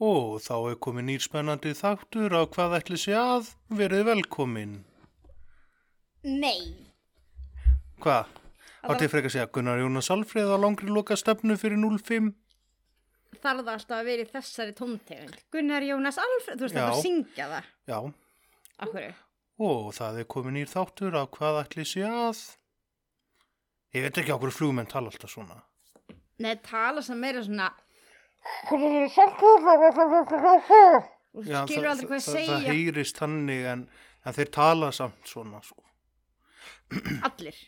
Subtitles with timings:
[0.00, 4.78] Og þá er komin nýr spennandi þáttur á hvað ætli sé að verið velkomin.
[6.24, 6.60] Nei.
[8.00, 8.30] Hvað?
[8.80, 12.30] Það Átti ég frekar að segja Gunnar Jónas Alfreð á langri loka stefnu fyrir 05?
[13.40, 15.36] Þarf það alltaf að vera í þessari tóntegund.
[15.52, 16.80] Gunnar Jónas Alfred, þú veist Já.
[16.80, 17.68] það að syngja það.
[17.92, 17.98] Já.
[18.86, 19.10] Akkur.
[19.60, 22.40] Og það er komin nýr þáttur á hvað ætli sé að...
[23.92, 25.60] Ég veit ekki á hverju flugmenn tala alltaf svona.
[26.40, 27.68] Nei, tala sem meira svona,
[31.46, 32.60] Já, skilur aldrei hvað ég það, það segja.
[32.66, 33.84] heyrist þannig en,
[34.26, 35.60] en þeir tala samt svona.
[35.62, 35.84] Sko.
[37.28, 37.58] Allir.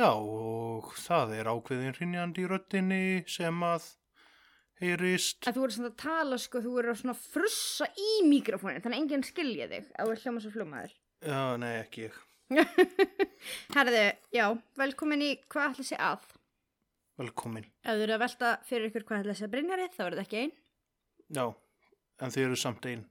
[0.00, 3.86] Já, og það er ákveðin rinjandi í röddinni sem að
[4.82, 5.44] heyrist.
[5.46, 8.98] Að þú eru svona að tala, sko, þú eru svona að frussa í mikrofónin, þannig
[8.98, 10.94] að enginn skilja þig að þú er hljóma svo fljómaður.
[11.22, 12.20] Já, nei, ekki ég.
[13.76, 14.04] Herðu,
[14.34, 14.46] já,
[14.80, 16.26] velkomin í hvað ætla sé að.
[17.22, 17.66] Velkomin.
[17.86, 20.24] Ef þú eru að velta fyrir ykkur hvað ætla sé að brinjari, þá er þetta
[20.26, 20.52] ekki einn.
[21.32, 21.44] Já,
[22.22, 23.04] en þið eru samt einn.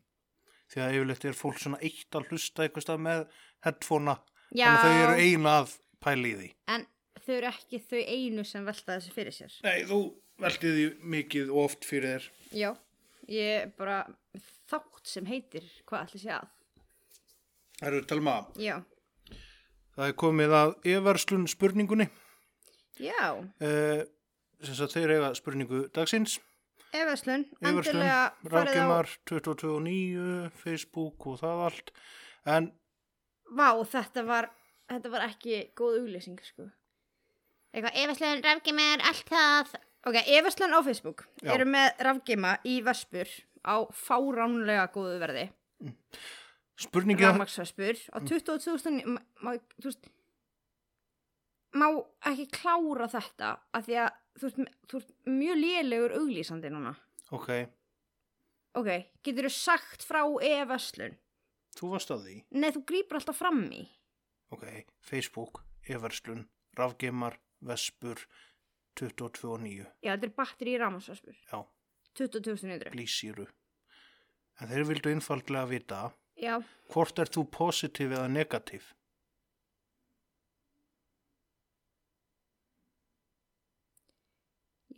[0.72, 3.23] Því að yfirleitt er fólk svona eitt að hlusta eitthvað stað með
[3.66, 4.18] headphonea.
[4.52, 6.50] Að þau eru eina að pæla í því.
[6.76, 6.86] en
[7.22, 9.58] þau eru ekki þau einu sem velta þessu fyrir sér.
[9.64, 10.00] Nei, þú
[10.42, 12.30] veltið því mikið og oft fyrir þér.
[12.58, 12.72] Já,
[13.31, 14.00] ég er bara
[14.72, 16.50] þátt sem heitir hvað ætla sé að.
[17.81, 18.75] Það eru Telma, Já,
[19.96, 22.09] það er komið að yfirverslun spurningunni.
[23.02, 23.28] Já,
[23.62, 24.04] Eh,
[24.62, 26.40] sem sagt þeir eiga spurningu dagsins.
[26.94, 31.92] Everslun, endilega farið á, rafgemar 22.9, Facebook og það allt.
[32.46, 32.72] En
[33.56, 34.50] vá, þetta var,
[34.92, 36.68] þetta var ekki góð auglýsing, sko.
[37.74, 39.74] Eitthvað, Everslun, rafgeimar, allt það.
[40.06, 41.54] Ok, Everslun á Facebook Já.
[41.56, 43.30] eru með rafgeima í Vespur
[43.64, 45.48] á fáránlega góðu verði.
[46.81, 47.28] spurningin...
[47.30, 50.09] Rafmaksvespur á 22.000, má- má, þú veist,
[51.78, 51.88] má
[52.32, 54.12] ekki klára þetta af því að
[54.42, 54.59] þú veist,
[54.90, 56.96] þú veist mjög lélegur auglýsandi núna.
[57.32, 57.52] Ok,
[58.72, 58.88] Ok,
[59.24, 61.18] getur þú sagt frá e-verslun?
[61.76, 62.36] þú varst að því.
[62.56, 63.81] Nei, þú grýpur alltaf fram í.
[64.52, 64.64] Ok,
[65.04, 66.46] Facebook, yfirverslun,
[66.80, 68.20] rafgemar, vespur,
[69.00, 69.86] 22.9.
[70.04, 71.36] Já, þetta er batteri í rafmaksvespur.
[71.52, 71.60] Já.
[72.20, 72.92] 20.900.
[72.92, 73.46] blísýru.
[74.60, 76.00] En þeir vildu einfaldlega vita
[76.42, 76.58] Já,
[76.92, 78.84] hvort er þú positív eða negatív?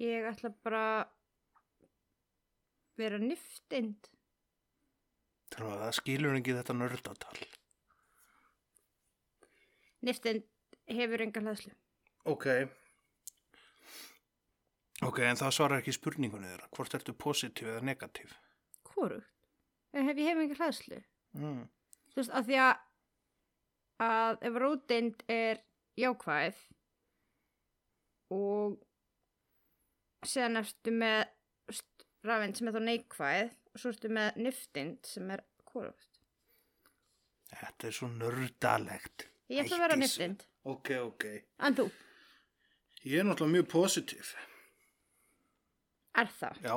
[0.01, 0.85] Ég ætla bara
[2.99, 4.09] vera niftind.
[5.53, 7.41] Þegar það skilur ekki þetta nördatal.
[10.03, 10.47] Niftind
[10.91, 11.73] hefur enga hlæðslu.
[12.29, 12.47] Ok.
[15.03, 16.71] Ok, en það svarar ekki spurningunni þeirra.
[16.75, 18.33] Hvort ertu positív eða negatív?
[18.87, 19.29] Hvorugt?
[19.93, 20.99] En hef ég hef enga hlæðslu?
[21.37, 21.63] Mm.
[22.13, 22.73] Þú veist, af því að
[24.03, 25.61] að ef rótind er
[25.99, 26.59] jákvæð
[28.33, 28.79] og
[30.29, 31.25] séðan ertu með
[32.23, 36.19] rafeind sem er þá neikvæð og svo ertu með niftind sem er hvorugt.
[37.53, 39.28] Þetta er svo nördalegt.
[39.51, 40.45] Ég ætla að vera niftind.
[40.66, 41.25] Ok, ok.
[41.67, 41.89] En þú,
[43.03, 44.29] Ég er náttúrulega mjög positív.
[46.16, 46.59] er það?
[46.63, 46.75] Já.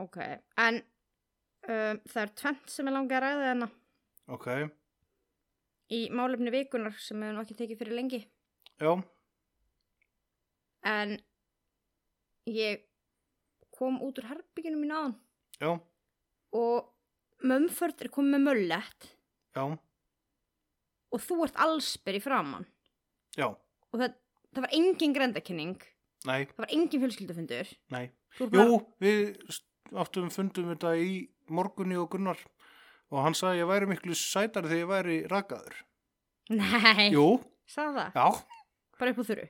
[0.00, 0.16] Ok,
[0.56, 0.78] en
[1.68, 3.68] um, það er tvent sem er langið að ræða þarna
[4.32, 4.46] Ok.
[5.92, 8.20] í málefni vikunar sem hefur nú ekki tekið fyrir lengi.
[8.80, 8.94] Já.
[10.88, 11.18] En
[12.54, 12.82] ég
[13.76, 15.14] kom út úr herbygginu mín aðan
[15.60, 15.70] Já.
[16.56, 16.90] og
[17.46, 19.08] mömförd er komið með möllett
[19.56, 19.64] Já.
[21.10, 22.66] og þú ert allsber í framann
[23.38, 23.48] Já.
[23.48, 24.14] og það,
[24.54, 25.76] það var engin grendakynning,
[26.28, 26.44] Nei.
[26.52, 27.70] það var engin fjölskyldufundur.
[27.94, 28.04] Nei.
[28.38, 29.38] Jú, við
[29.98, 31.14] áttum fundum þetta í
[31.50, 32.38] morgunni og Gunnar
[33.10, 35.78] og hann sagði að ég væri miklu sætari þegar ég væri rakaður.
[36.50, 37.24] Nei, Jú,
[37.70, 38.60] sagði það, já.
[39.00, 39.48] bara upp á þurru.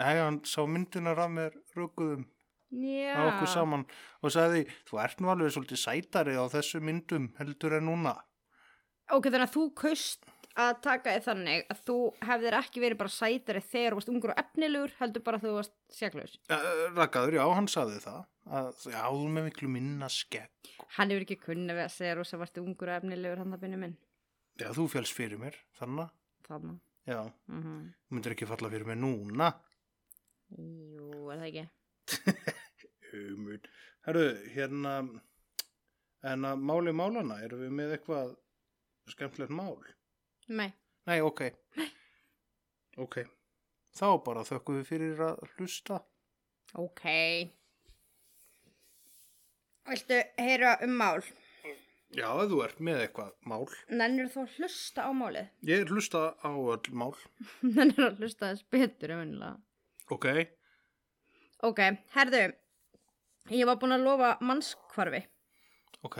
[0.00, 2.24] Nei, hann sá myndinar af mér rökuðum
[2.70, 3.86] Já, á okkur saman
[4.22, 8.14] og sagði, þú ert nú alveg svolítið sætari á þessu myndum heldur en núna.
[9.10, 10.28] Ok, þannig að þú kaust
[10.60, 11.96] að taka þið þannig að þú
[12.28, 15.74] hefðir ekki verið bara sætari þegar þú varst ungur og efnilegur, heldur bara þú varst
[15.94, 16.36] sérklaus.
[16.50, 18.20] Uh, rakaður, já, hann sagði það.
[18.50, 20.70] Að, já, þú með miklu minna skegg.
[20.96, 23.82] Hann hefur ekki kunni við að segja rosa varst ungur og efnilegur hann það bynni
[23.82, 23.98] minn.
[24.60, 26.14] Já, þú félst fyrir mér, þannig.
[26.46, 26.78] Þannig.
[27.08, 27.20] Já,
[27.50, 29.50] Mm þú myndir ekki falla fyrir mér núna.
[30.56, 31.66] Jú, er það ekki?
[33.20, 33.66] Umun.
[34.06, 34.24] Herru,
[34.54, 34.94] hérna,
[36.32, 38.34] en að máli málana, erum við með eitthvað
[39.10, 39.76] skemmtilegt mál?
[40.50, 40.70] Nei.
[41.08, 41.46] Nei, ok.
[43.00, 43.22] Ok.
[43.96, 46.00] Þá bara þökkum við fyrir að hlusta.
[46.78, 47.04] Ok.
[49.90, 51.22] Viltu heyra um mál?
[52.10, 53.64] Já, ef þú ert með eitthvað mál.
[53.90, 55.50] Nennir þú að hlusta á málið?
[55.66, 57.12] Ég er hlusta á öll mál.
[57.76, 59.56] Nennir að hlusta þess betur en venilega.
[60.10, 60.26] Ok.
[61.66, 61.80] Ok,
[62.14, 62.46] herðu.
[63.50, 65.20] Ég var búin að lofa mannskvarfi.
[66.06, 66.18] Ok.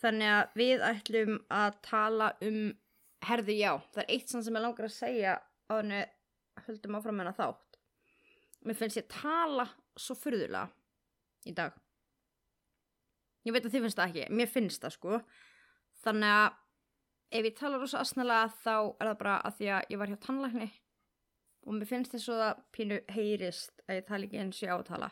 [0.00, 2.60] Þannig að við ætlum að tala um,
[3.26, 6.02] herðu já, það er eitt sem ég langar að segja á henni
[6.66, 7.80] höldum áfram hennar þátt.
[8.66, 9.66] Mér finnst ég tala
[9.96, 10.68] svo furðulega
[11.48, 11.74] í dag.
[13.46, 15.20] Ég veit að þið finnst það ekki, mér finnst það sko.
[16.04, 20.00] Þannig að ef ég tala rosa asnalega þá er það bara að því að ég
[20.00, 20.68] var hjá tannlækni
[21.66, 24.72] og mér finnst þess að það pínu heyrist að ég tala ekki eins og ég
[24.72, 25.10] á að tala.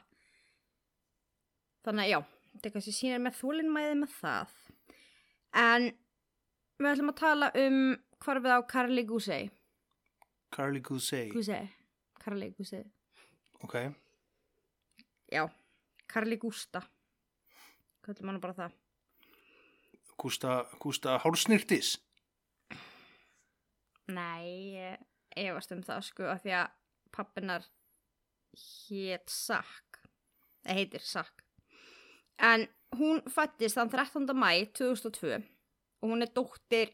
[1.84, 2.18] Þannig að já,
[2.52, 4.54] þetta er kannski sínir með þólinnmæði með það.
[5.64, 5.90] En
[6.78, 7.80] við ætlum að tala um
[8.24, 9.42] hvarfið á Karli Gusei.
[10.54, 11.28] Carly Gousey.
[11.34, 11.66] Gusei.
[12.22, 12.84] Karli Gusei.
[13.66, 13.74] Ok.
[15.34, 15.48] Já,
[16.06, 16.84] Karli Gústa.
[18.04, 18.80] Hvað ætlum hann bara það?
[20.20, 21.96] Gústa, Gústa Hálsnýrtis.
[24.14, 24.94] Nei,
[25.36, 26.75] efast um það sko af því að
[27.14, 27.66] pappinar
[28.54, 30.00] hét Sack.
[30.64, 31.44] Það heitir Sack.
[32.38, 32.66] En
[32.98, 34.31] hún fættist þann 13.
[34.34, 35.34] mæ 2002
[36.04, 36.92] og hún er dóttir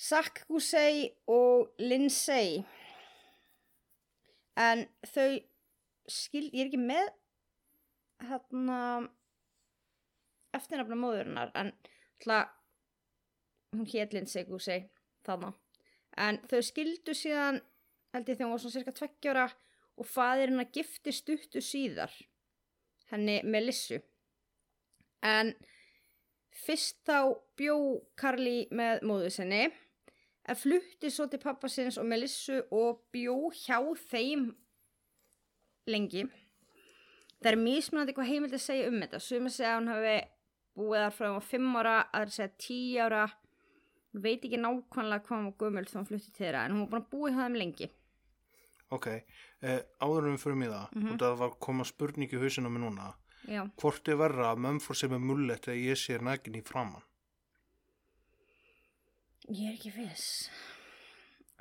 [0.00, 2.62] Sack Gusei og Lindsay.
[4.56, 5.40] En þau
[6.10, 7.10] skil, ég er ekki með
[8.26, 8.78] hérna
[10.56, 11.72] eftirnafna móðurinnar en
[12.24, 12.48] hlað
[13.76, 14.82] hún hét Lindsay Gusei
[15.26, 15.52] þarna
[16.20, 17.60] en þau skildu síðan
[18.14, 19.46] held ég þegar hún var svona cirka tveggjára
[20.00, 22.12] og fadir hennar gifti stuttu síðar
[23.10, 24.00] henni Melissu.
[25.26, 25.52] En
[26.64, 27.76] fyrst þá bjó
[28.18, 29.64] Karli með móðu sinni
[30.50, 33.78] en flutti svo til pappa sinns og Melissu og bjó hjá
[34.10, 34.50] þeim
[35.90, 36.26] lengi.
[37.40, 39.20] Það er mismunandi hvað heimild að segja um þetta.
[39.22, 40.16] Sumir segja að hún hafi
[40.76, 43.22] búið þar frá hún var 5 ára aðra segja 10 ára
[44.12, 47.10] veit ekki nákvæmlega hvað var gömul þá hún flutti til þeirra en hún var að
[47.12, 47.90] búið hjá þeim lengi
[48.90, 49.06] Ok.
[49.62, 51.12] Eh, áður en við fyrir mig það, Mhm.
[51.12, 53.14] og það var koma spurning í hausinu með núna.
[53.46, 57.02] já, Hvort er verra að mömfór sem er mullet eða ég sé nægin í framann?
[59.50, 60.50] ég er ekki viss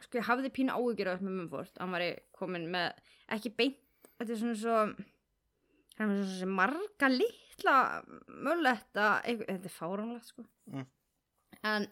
[0.04, 2.02] sko ég hafði pínu af með mumfort hann var
[2.38, 2.94] komin með
[3.30, 3.78] ekki beint
[4.20, 4.76] þetta er svona svo
[6.00, 7.78] hann er svona marga litla
[8.28, 10.86] mölletta þetta er fáránlegt sko Mm.
[11.64, 11.88] en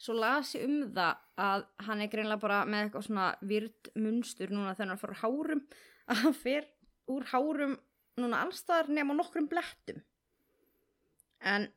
[0.00, 4.52] svo las ég um það að hann er greinlega bara með eitthvað svona virt munstur
[4.54, 5.62] núna þegar hann fyrir hárum.
[6.10, 6.64] Að hann fer
[7.12, 7.76] úr hárum
[8.18, 10.00] núna allstaðar nema nokkrum blettum.
[11.40, 11.68] En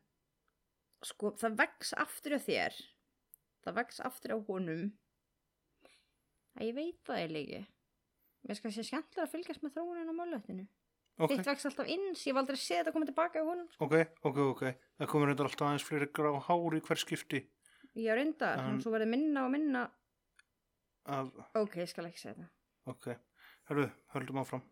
[1.04, 2.80] sko það vex aftur á þér.
[3.64, 4.88] Það vex aftur á honum.
[6.58, 7.70] Að ég veit það eiginlega ekki.
[8.44, 10.66] Mér skal sé skemmtilega að fylgjast með þróunin á málöftinu
[11.14, 13.86] Ok, þitt vex alltaf inns, ég hef aldrei séð þetta koma tilbaka á honum sko.
[13.86, 14.62] ok, ok, ok.
[14.98, 17.40] Það komur reyndar alltaf aðeins fleiri grá hár í hver skipti
[17.94, 19.84] ég á reynda, um, svo verður minna og minna
[21.06, 21.30] af,
[21.60, 23.10] ok, ég skal ekki segja það ok.
[23.70, 24.62] Hörru, höldum áfram.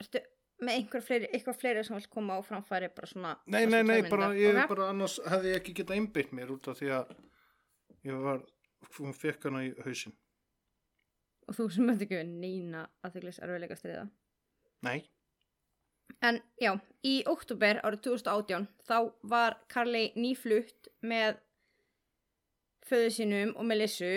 [0.00, 0.22] ertu
[0.60, 4.00] með einhver fleiri, eitthvað fleiri sem vil koma á framfæri bara svona Nei, nei, nei,
[4.08, 4.68] bara, ég Ok?
[4.74, 7.14] bara annars hefði ég ekki getað einbytt mér út af því að
[8.08, 8.42] ég var,
[8.98, 10.16] hún fekk hana í hausinn.
[11.48, 14.04] og þú sem möttu ekki neina aðþyklis erfiðleika stríða
[14.84, 15.00] Nei,
[16.22, 16.74] En já,
[17.06, 18.96] í óttúber árið 2018 þá
[19.32, 21.38] var Karli nýflutt með
[22.90, 24.14] föðu sínum og Melissu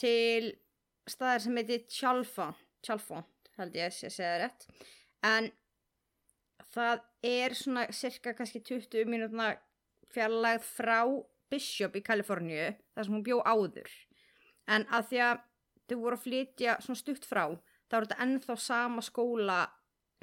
[0.00, 0.56] til
[1.08, 4.66] staðar sem heiti Tjalfont, Tjalfont held ég að að segja það rétt.
[5.26, 5.48] En
[6.74, 9.54] það er svona cirka kannski 20 mínútna
[10.12, 11.00] fjarlægð frá
[11.50, 13.90] Bishop í Kaliforníu þar sem hún bjó áður.
[14.66, 15.42] En að því að
[15.86, 17.44] þau voru að flytja svona stutt frá
[17.86, 19.60] þá er þetta ennþá sama skóla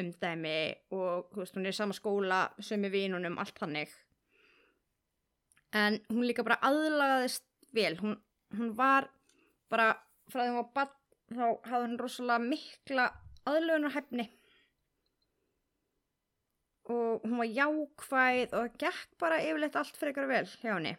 [0.01, 0.57] umdæmi
[0.95, 3.91] og veist, hún er í sama skóla sömu vinunum, allt hannig
[5.73, 7.95] en hún líka bara aðlagaðist vel.
[7.99, 8.17] Hún,
[8.57, 9.09] hún var
[9.73, 9.93] bara
[10.29, 10.93] frá því hún var bann
[11.33, 13.09] þá hafði hún rosalega mikla
[13.49, 14.27] aðlögunarhæfni.
[16.93, 20.95] Og hún var jákvæð og gekk bara yfirleitt allt frekar vel hjá henni.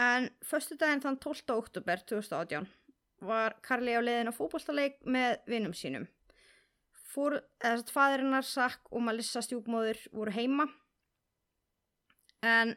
[0.00, 1.54] En föstu daginn þann 12.
[1.54, 2.66] oktober 2018
[3.24, 6.08] var Karli á leiðin á fótballtaleik með vinum sínum
[7.14, 10.68] fór, eða þess að fæðirinnar Sakk og Melissa stjúpmóður voru heima
[12.44, 12.74] en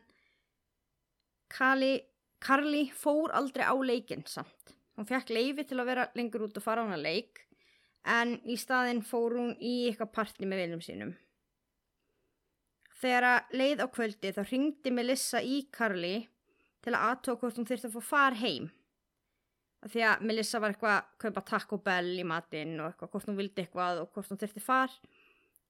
[1.51, 1.96] Kali,
[2.44, 6.63] Karli fór aldrei á leikinn samt Hún fekk leifi til að vera lengur út og
[6.65, 7.44] fara á hana leik
[8.10, 11.12] en í staðinn fór hún í eitthvað partí með vinum sínum.
[12.98, 16.15] Þegar að leið á kvöldi þá ringdi Melissa í Carly
[16.82, 18.72] til að aðtók hvort hún þyrfti að fá far heim.
[19.86, 23.38] Því að Melissa var eitthvað að kaupa Taco Bell í matinn og eitthvað hvort hún
[23.38, 24.93] vildi eitthvað og hvort hún þyrfti far.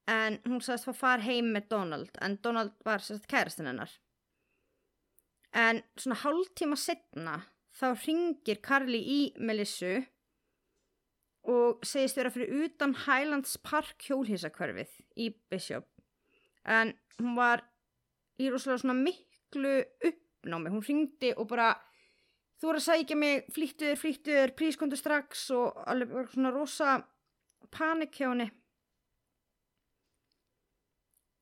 [0.08, 3.92] En hún sagðist fá far heim með Donald en Donald var sérst kærastinn hennar.
[5.52, 7.42] En svona hálftíma setna
[7.78, 9.98] þá ringir Carly í Melissu
[11.48, 15.88] og segist vera fyrir utan Highlands Park hjólhísakverfið í Bishop.
[16.64, 17.64] En hún var
[18.40, 20.72] í rosalega svona miklu uppnámi.
[20.74, 21.72] Hún ringdi og bara
[22.62, 26.96] þú er að sækja mig, flýttuður, flýttuður, prískondu strax og alveg svona rosa
[27.74, 28.50] panik hjá henni.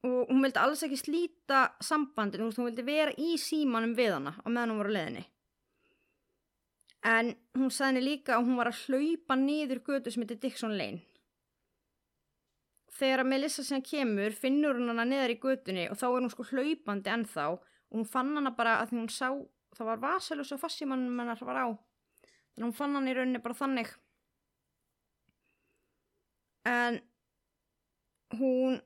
[0.05, 4.47] Og hún vildi alls ekki slíta sambandinu, hún vildi vera í símanum við hana á
[4.49, 5.25] meðan hún var á leðinni.
[7.05, 10.77] En hún sagði henni líka að hún var að hlaupa niður götu sem heitir Dixon
[10.77, 11.03] Lane.
[12.95, 16.31] Þegar að Melissa sem kemur finnur hún hana niður í götunni og þá er hún
[16.33, 19.29] sko hlaupandi ennþá og hún fann hana bara að því hún sá,
[19.75, 21.67] það var vasalus og fassímanum hennar var á.
[22.55, 23.93] Þannig að hún fann hana í rauninni bara þannig.
[26.65, 26.99] En
[28.39, 28.79] hún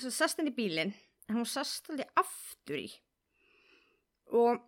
[0.00, 0.92] sest henni í bílinn
[1.28, 2.86] en hún sest aldrei aftur í
[4.32, 4.62] og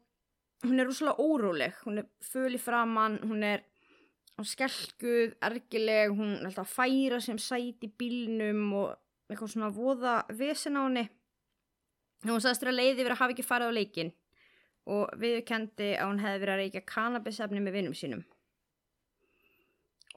[0.64, 3.64] hún er rosalega óróleg hún er föl í framann hún er
[4.36, 8.94] hún skelkuð, ergileg hún er alltaf að færa sem sæti í bílnum og
[9.30, 11.06] eitthvað svona voða vesen á henni
[12.24, 14.14] hún þér að leiði verið að hafa ekki farið á leikin
[14.90, 18.24] og viðkendi að hún hefði verið að reykja kannabisefni með vinnum sínum.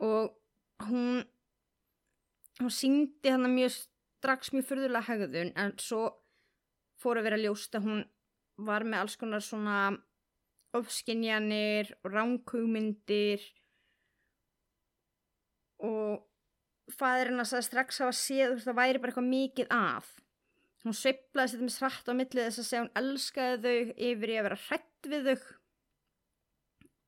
[0.03, 0.33] Og
[0.89, 1.23] hún
[2.59, 6.03] hún síndi hann mjög strax mjög fyrðulega hegðun en svo
[7.01, 8.03] fór að vera ljóst að hún
[8.67, 9.79] var með alls konar svona
[10.77, 13.43] ofskinjanir og ránkugmyndir
[15.85, 16.25] og
[16.97, 20.09] fæðurinn að strax hafa séð þú veist, það væri bara eitthvað mikið að
[20.87, 24.37] hún sveiflaði sér með srætt á milli þess að segja hún elskaði þau yfir í
[24.39, 25.45] að vera hrætt við þau.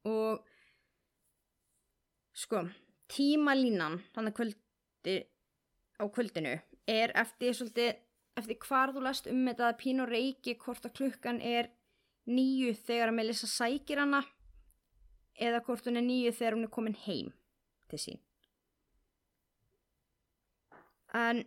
[0.10, 0.46] Og
[2.40, 2.64] sko
[3.12, 5.18] tímalínan þannig kvöldi
[6.00, 6.54] á kvöldinu
[6.90, 7.98] er eftir svolítið
[8.40, 11.72] eftir hvar þú lest um þetta að pínu reiki hvort að klukkan er
[12.30, 14.22] nýju þegar að Melissa sækir hana
[15.40, 17.32] eða hvort hún er nýju þegar hún er komin heim
[17.92, 18.20] til sín.
[21.16, 21.44] En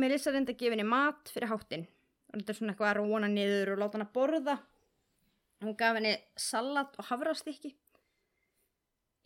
[0.00, 3.28] Melissa reyndi að gefa henni mat fyrir háttin og þetta er svona eitthvað að róna
[3.32, 4.56] niður og láta hana borða.
[5.64, 7.72] Hún gaf henni salat og havrastykki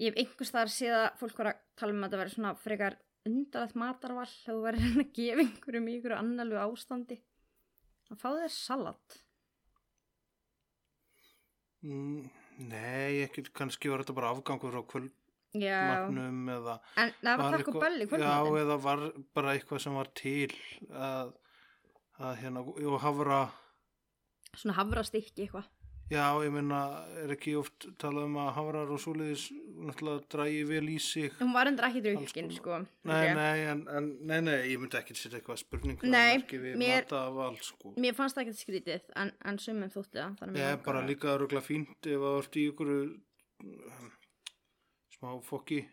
[0.00, 2.52] ég hef einhvers þar séð að fólk var að tala um að þetta veri svona
[2.56, 2.96] frekar
[3.28, 7.18] undarlegt matarval ef þú verður að gefa einhverjum í einhverju annarlu ástandi.
[8.10, 9.18] Að fá þér salat?
[11.84, 12.30] Mm,
[12.70, 15.10] nei, ekki, kannski var þetta bara afgangur frá já,
[15.54, 19.04] kvöldmatnum eða en það var takk og belli Já, eða var
[19.34, 20.52] bara eitthvað sem var til
[20.92, 21.34] að,
[22.20, 23.42] að hérna, og hafra
[24.56, 25.68] svona havrastykki eitthvað.
[26.10, 26.78] Já, ég meina,
[27.22, 31.52] er ekki oft talað um að hafrar og svoleiðis náttúrulega drægi vel í sig hún
[31.54, 32.56] var endur ekki konar.
[32.56, 37.04] sko Nei, nei, en, en, nei, nei, ég myndi ekki setja eitthvað spurning Nei, mér-
[37.06, 37.94] mataval, sko.
[38.02, 41.62] Mér fannst það ekki skrítið en, en sumum þótti það Ég er bara líka röglega
[41.62, 42.92] fínt ef það vart í ykkur
[45.20, 45.84] smá fokki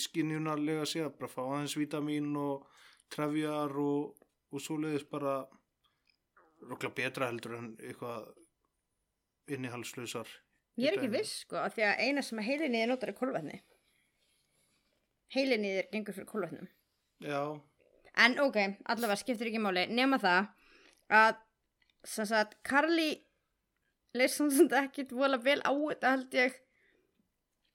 [0.00, 2.66] skinjunarlega sé að bara fá aðeins vítamín og
[3.12, 4.14] trefjar og,
[4.50, 5.42] og svoleiðis bara
[6.62, 8.32] röglega betra heldur en eitthvað
[9.52, 10.30] innihalslausar
[10.80, 13.58] ég er ekki viss sko af því að eina sem heilinni er notar er kolvetni.
[15.32, 16.68] Heilinni er gengur fyrir kolvetnum.
[17.20, 17.60] Já,
[18.20, 18.58] En ok,
[18.92, 20.48] allavega skiptir ekki máli nema það
[21.16, 21.38] að
[22.04, 23.14] sem sagt, Karli
[24.16, 26.58] leist samt ekkit vola vel á þetta held ég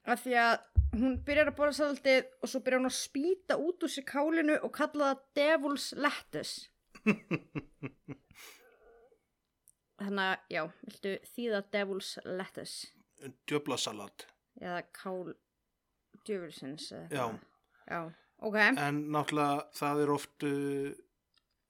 [0.08, 0.54] að því að
[0.98, 4.56] hún byrjar að borða saldið og svo byrjar hún að spýta út úr sér kálinu
[4.62, 6.54] og kalla það Devil's Lettuce.
[9.98, 12.76] Þannig að, já, viltu þýða Devil's Lettuce?
[13.50, 14.28] Djöflasalat.
[14.62, 15.34] Eða kál
[16.26, 17.24] djöfulsins eða Já.
[17.88, 18.00] Já,
[18.44, 18.56] ok.
[18.58, 20.90] En náttúrulega það er oft uh,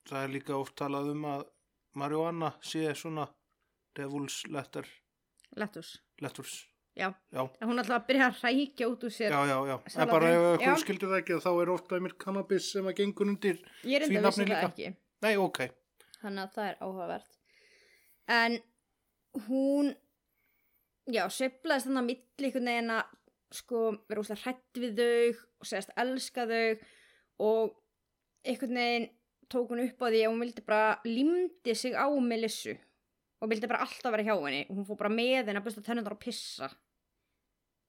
[0.09, 1.45] það er líka oft talað um að
[1.99, 3.28] marihuana sé svona
[3.99, 4.87] devils letter
[5.59, 6.59] Lettuce, letters
[6.99, 9.31] já já, En hún að byrja að rækja út úr sér.
[9.33, 9.75] já, já, já.
[9.78, 12.97] en Salatinn, bara ef þú skildir það ekki þá er ofta mér cannabis sem að
[13.00, 14.93] gengur undir Ég er enda nafni vissi það ekki.
[15.26, 15.61] nei, ok,
[16.19, 17.28] Þannig að það er áhugavert.
[18.28, 18.57] En
[19.47, 19.93] hún,
[21.07, 23.14] já, sveiflaðist þannig að milli einhvern veginn að
[23.59, 26.64] sko vera úslega hrætt við þau og segast elska þau
[27.49, 27.78] og
[28.45, 29.09] einhvern veginn
[29.49, 32.75] tók hún upp á því að hún vildi bara limdi sig á Melissu
[33.40, 35.85] og vildi bara alltaf vera hjá henni og hún fór bara með henni að busta
[35.87, 36.69] tennundar og pissa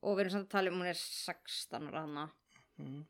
[0.02, 2.26] og við erum samt að tala um hún er 16 ára hana
[2.80, 3.02] Mm.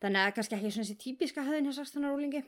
[0.00, 2.40] þannig að kannski ekki svona þessi típiska hefðin hjá 16 ára úlingi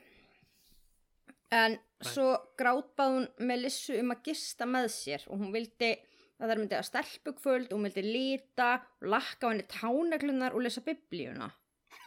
[1.53, 2.25] en svo
[2.57, 5.91] grátbað hún Melissu um að gista með sér og hún vildi
[6.39, 10.65] að það myndi að stelpukvöld og hún vildi líta og lakka á henni táneglunar og
[10.65, 11.51] lesa biblíuna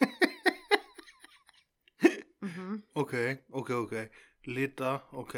[2.42, 3.14] mm Ok,
[3.50, 3.92] ok, ok.
[4.46, 5.34] Lita, ok.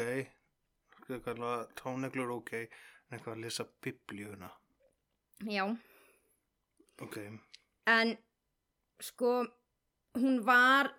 [1.75, 2.51] Táneglur, ok.
[2.53, 4.49] En eitthvað að lesa biblíuna.
[5.49, 5.65] Já.
[7.01, 7.17] Ok.
[7.87, 8.17] en
[9.01, 9.31] sko
[10.19, 10.91] hún var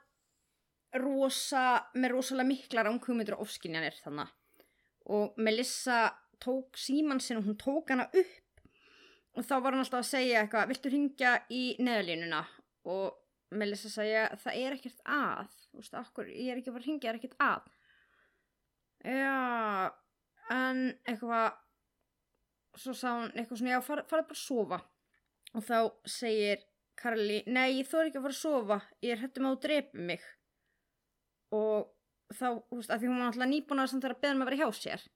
[0.99, 4.33] rosa, með rosalega miklar ánkvömyndur og ofskinjanir þannig
[5.13, 6.11] og Melissa
[6.43, 8.61] tók síman sinn og hún tók hana upp.
[9.33, 12.43] Og þá var hann alltaf að segja eitthvað viltu ringja í neðalínuna?
[12.93, 13.17] Og
[13.57, 15.55] Melissa segja það er ekkert að.
[15.71, 17.71] Þú veist, akkur, ég er ekki að fara að ringja, það er ekkert að.
[19.03, 19.91] Já
[20.53, 21.47] en eitthvað
[22.81, 24.79] svo sá hún eitthvað svona, já, farið fara bara að sofa.
[25.53, 26.63] Og þá segir
[26.99, 30.07] Karli, nei, ég þór ekki að fara að sofa ég er hættum að þú drepi
[30.11, 30.29] mig.
[31.53, 31.91] Og
[32.33, 34.51] þá, þú veist, að því hún var alltaf nýbúin að samt þeirra beða um að
[34.51, 35.07] vera hjá sér.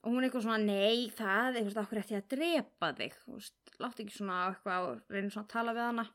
[0.00, 3.16] Og hún er eitthvað svona, nei, það, þú veist, okkur ætti ég að drepa þig,
[3.24, 6.06] þú veist, látt ekki svona eitthvað og reynir svona að tala við hana.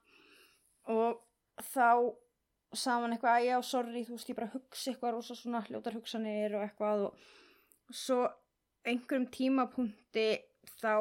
[0.96, 1.20] Og
[1.74, 1.90] þá
[2.75, 6.58] sagði hann eitthvað, já, sorry, þú veist, ég bara hugsa eitthvað rosa svona hljótar hugsanir
[6.58, 7.06] og eitthvað.
[7.10, 8.24] Og svo
[8.86, 10.28] einhverjum tímapunkti
[10.82, 10.94] þá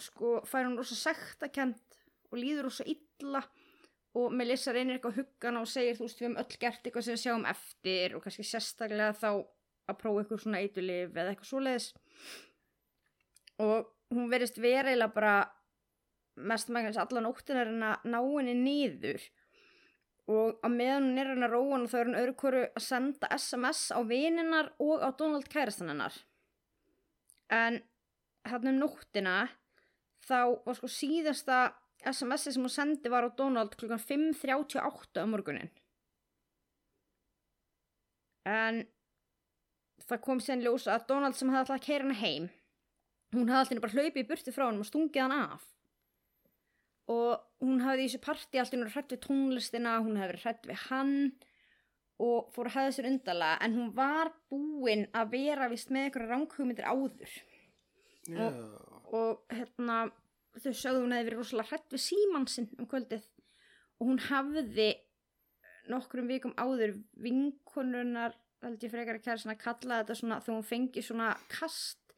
[0.00, 1.98] sko fær hún rosa sektakent
[2.30, 3.42] og líður rosa illa
[4.18, 6.86] og Melissa reynir eitthvað að hugga hana og segir þú veist við höfum öll gert
[6.86, 9.30] eitthvað sem við sjáum eftir og kannski sérstaklega þá
[9.90, 11.88] að prófa eitthvað svona eitulif eða eitthvað svoleiðis.
[13.60, 15.34] Og hún verist vera eiginlega bara
[16.50, 19.28] mest megnis alla nóttina er hann að ná henni niður.
[20.30, 22.86] Og á meðan hún er hann að róa hann þá er hann öðru hverju að
[22.86, 26.18] senda SMS á vininnar og á Donald kærastan hennar.
[27.50, 27.80] En
[28.48, 29.36] hann um nóttina
[30.26, 31.60] þá var sko síðasta
[32.06, 35.72] SMS-i sem hún sendi var á Donald klukkan 5.38 um morgunin.
[38.48, 38.86] En
[40.08, 42.48] það kom síðan ljós að Donald sem hefði alltaf að keira hana heim
[43.34, 45.68] hún hefði alltaf bara hlaupið í burti frá hann og stungið hann af.
[47.10, 50.82] Og hún hafði í þessu parti alltaf hrætt við tónlistina hún hefði verið hrætt við
[50.88, 51.14] hann
[52.20, 56.32] og fór að hefða sér undala en hún var búin að vera vist með einhverja
[56.34, 57.36] ránkhugmyndir áður
[58.28, 58.48] Já.
[59.16, 60.00] og hérna
[60.60, 63.24] þau sögðu hún hefði verið rosalega hrætt við símann sinn um kvöldið
[64.00, 64.90] og hún hafði
[65.90, 70.58] nokkrum vikum áður vinkonunar held ég frekar að kæra svona að kalla þetta svona þegar
[70.58, 72.14] hún fengi svona kast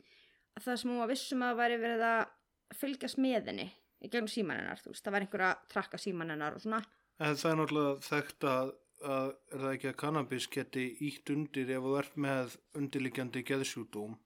[0.60, 2.22] það sem hún var vissum að það væri verið að
[2.80, 3.68] fylgjast með henni
[4.02, 6.82] í gegnum síman hennar, þú veist, það var einhver að trakka síman hennar og svona
[7.22, 8.70] En það er náttúrulega þekkt að,
[9.06, 14.16] að er það ekki að kannabis geti ítt undir ef þú ert með undirliggjandi geðsjúdóm.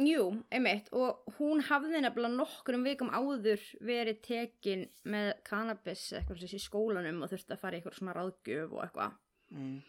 [0.00, 6.52] Jú, einmitt, og hún hafði nefnilega nokkrum vikum áður verið tekin með cannabis eitthvað sem
[6.54, 9.18] sé skólanum og þurfti að fara í eitthvað svona ráðgjöf og eitthvað
[9.50, 9.80] Mm.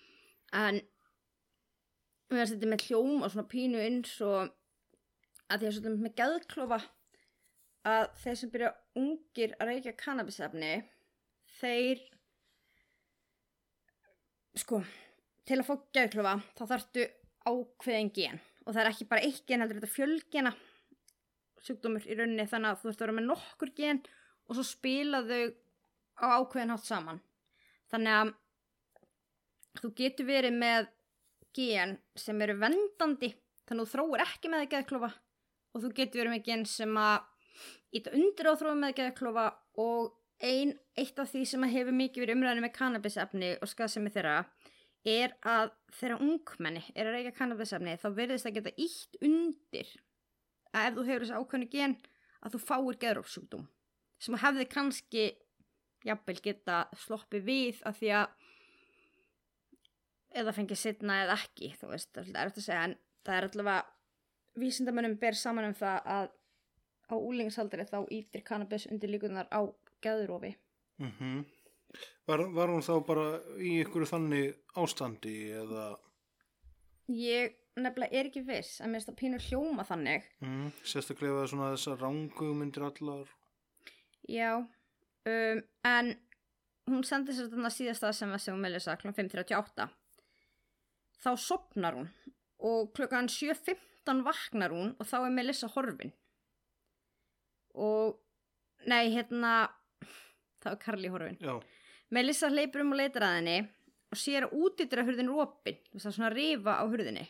[0.58, 0.80] en
[2.32, 4.50] mér finnst þetta með hljóm og svona pínu eins og
[5.54, 6.80] að því að svona með geðklofa
[7.92, 8.72] að þeir sem byrja
[9.04, 10.72] ungir að reykja kannabisefni
[11.60, 12.02] þeir
[14.64, 14.82] sko
[15.46, 17.06] til að fá geðklofa þá þarftu
[17.52, 20.54] ákveðin gen og það er ekki bara eitt gen heldur þetta fjölgena
[21.62, 24.00] sjúkdómur í rauninni þannig að þú þurft að vera með nokkur gen
[24.48, 25.44] og svo spila þau
[26.22, 27.22] á ákveðin hátt saman.
[27.92, 28.32] Þannig að
[29.82, 30.90] þú getur verið með
[31.56, 33.34] gen sem eru vendandi
[33.68, 35.12] þannig að þú þróir ekki með geðklofa
[35.72, 37.28] og þú getur verið með gen sem að
[37.96, 39.46] íta undir á þróum með geðklofa
[39.84, 44.12] og ein, eitt af því sem að hefur mikið verið umræðinu með kannabisefni og skaðsemi
[44.14, 44.38] þeirra
[45.08, 49.94] er að þeirra ungmenni er að reyka kannabisefni þá verðist það geta ítt undir
[50.72, 51.96] að ef þú hefur þessi ákveðnu gen
[52.42, 53.64] að þú fáir geðrófsjúkdóm
[54.22, 55.24] sem hefði kannski
[56.06, 58.38] jafnvel geta sloppið við af því að
[60.42, 63.48] eða fengið setna eða ekki þú veist, það er eftir að segja en það er
[63.50, 66.30] allavega vísindamönnum ber saman um það að
[67.12, 69.62] á úlingshaldri þá ítir kannabis undir líkunar á
[70.04, 70.56] geðrófi
[71.02, 71.46] Mm
[72.30, 73.28] var, var hún þá bara
[73.60, 75.92] í ykkur þannig ástandi eða?
[77.12, 80.28] Ég nefnilega er ekki viss að mér finnst að pínur hljóma þannig.
[80.44, 83.32] Mm, sérstaklega svona þessar rángugmyndir allar.
[84.30, 86.14] Já um, en
[86.92, 89.16] hún sendi sér þarna síðasta SMS sem hún meðlega sagði kl.
[89.22, 89.90] 5.38
[91.22, 92.10] þá sopnar hún
[92.62, 96.14] og klukkan 7.15 vaknar hún og þá er Melissa horfin.
[97.78, 98.18] Og
[98.90, 99.70] nei, hérna
[100.62, 101.40] þá er Karli horfin.
[101.42, 101.56] Já,
[102.12, 103.58] Melissa hleypur um og leitar að henni
[104.12, 105.78] og sér að útýttra hurðin er opin.
[105.94, 107.28] Það er svona rifa á hurðinni.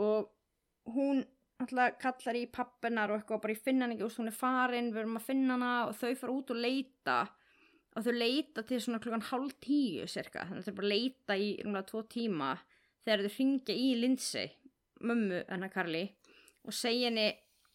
[0.00, 0.30] Og
[0.94, 1.24] hún
[1.60, 4.92] alltaf kallar í pappinar og eitthvað bara ég finna hann ekki, úst, hún er farin
[4.94, 5.72] við erum að finna hana.
[5.90, 7.18] Og þau fara út og leita.
[7.98, 11.48] Og þau leita til svona klukkan hálf tíu cirka, þannig að þau bara leita í
[11.64, 12.52] umlega tvo tíma
[13.02, 14.50] þegar þau ringja í Lindsay,
[15.00, 16.04] mömmu hennar Karli
[16.68, 17.30] og segja henni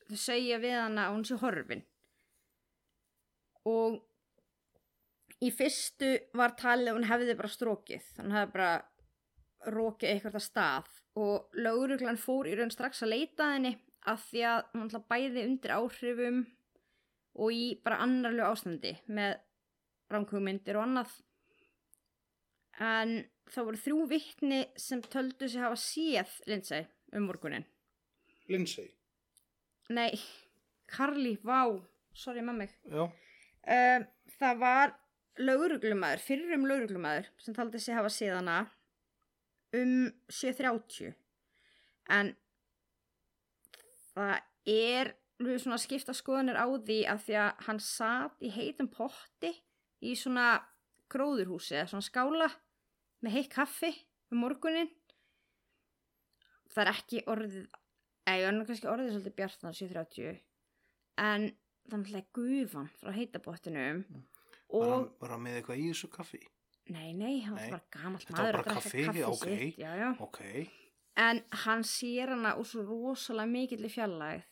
[0.08, 1.84] þau segja við hana að hún sé horfin.
[3.68, 4.00] Og
[5.44, 10.92] í fyrstu var talið hún hefði bara strókið, hann hefði bara rókið eitthvað að stað
[11.24, 13.74] og lauruglan fór í raun strax að leita henni
[14.10, 16.40] af því að hún ætla bæði undir áhrifum
[17.34, 19.38] og í bara annarlu ástandi með
[20.14, 21.14] ránkugmyndir og annað
[22.84, 23.16] en
[23.54, 27.66] það voru þrjú vittni sem töldu sig hafa séð Lindsay um morgunin
[28.50, 28.90] Lindsay.
[29.90, 30.20] nei,
[30.88, 31.80] Carly, vá
[32.14, 33.04] sorry Já.
[33.08, 34.06] um,
[34.40, 34.94] það var
[35.42, 38.58] lauruglumæður, fyrrum lauruglumæður sem taldi sig hafa séð hana
[39.74, 41.14] um 7.30
[42.14, 42.34] en
[44.14, 44.36] það
[44.70, 45.14] er
[45.58, 49.52] svona skipta skoðanir á því að því að hann satt í heitum potti
[50.04, 50.60] í svona
[51.14, 52.50] gróðurhúsi eða svona skála
[53.24, 53.92] með heitt kaffi
[54.34, 54.92] um morgunin
[56.74, 57.58] það er ekki orðið
[58.30, 60.40] eða er kannski orðið svolítið bjartnar 7.30
[61.24, 61.50] en
[61.90, 63.12] þannig að gufan frá
[64.74, 66.42] heitabottinum Var, hann, og var hann með eitthvað í þessu kaffi?
[66.90, 67.70] nei, nei, hann Nei.
[67.72, 69.46] var bara gamalt Þetta var maður bara kaffi, kaffið ok.
[69.46, 70.10] sitt, já, já.
[70.20, 70.40] Ok.
[71.16, 74.44] en hann sér hana úr svo rosalega mikill í fjallæð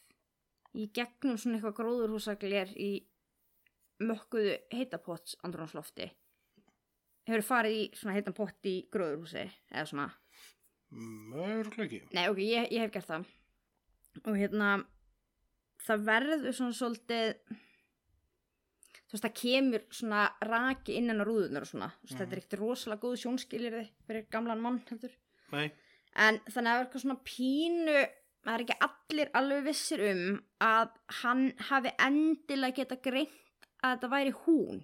[0.77, 2.91] í gegnum svona eitthvað gróðurhúsagler í
[4.01, 6.07] mökkuðu heitapots andrónslofti
[7.27, 10.07] hefur farið í svona heitan pott í gróðurhúsi eða svona,
[10.91, 11.99] Mörglega ekki.
[12.15, 13.27] nei ok, ég, ég hef gert það
[14.27, 14.71] og hérna
[15.85, 17.35] það verður svona svolítið
[19.11, 22.41] þú veist það kemur svona raki innan á rúðunar og svona, þú veist, þetta er
[22.41, 25.17] ekkert rosalega góð sjónskilirði fyrir gamlan mann heldur
[25.51, 25.71] Nei.
[26.19, 27.97] En þannig að það er eitthvað svona pínu,
[28.45, 30.23] það er ekki allir alveg vissir um
[30.65, 34.81] að hann hafi endilega geta greint að þetta væri hún.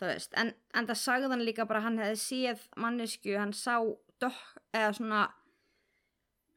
[0.00, 3.74] Það veist, en, en það sagði hann líka bara hann hefði séð mannesku, hann sá
[4.22, 5.24] dökk, eða svona,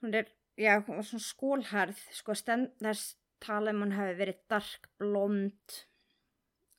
[0.02, 5.82] hún er, já, svona skólharð, sko, þess tala um hann hefði verið dark blond,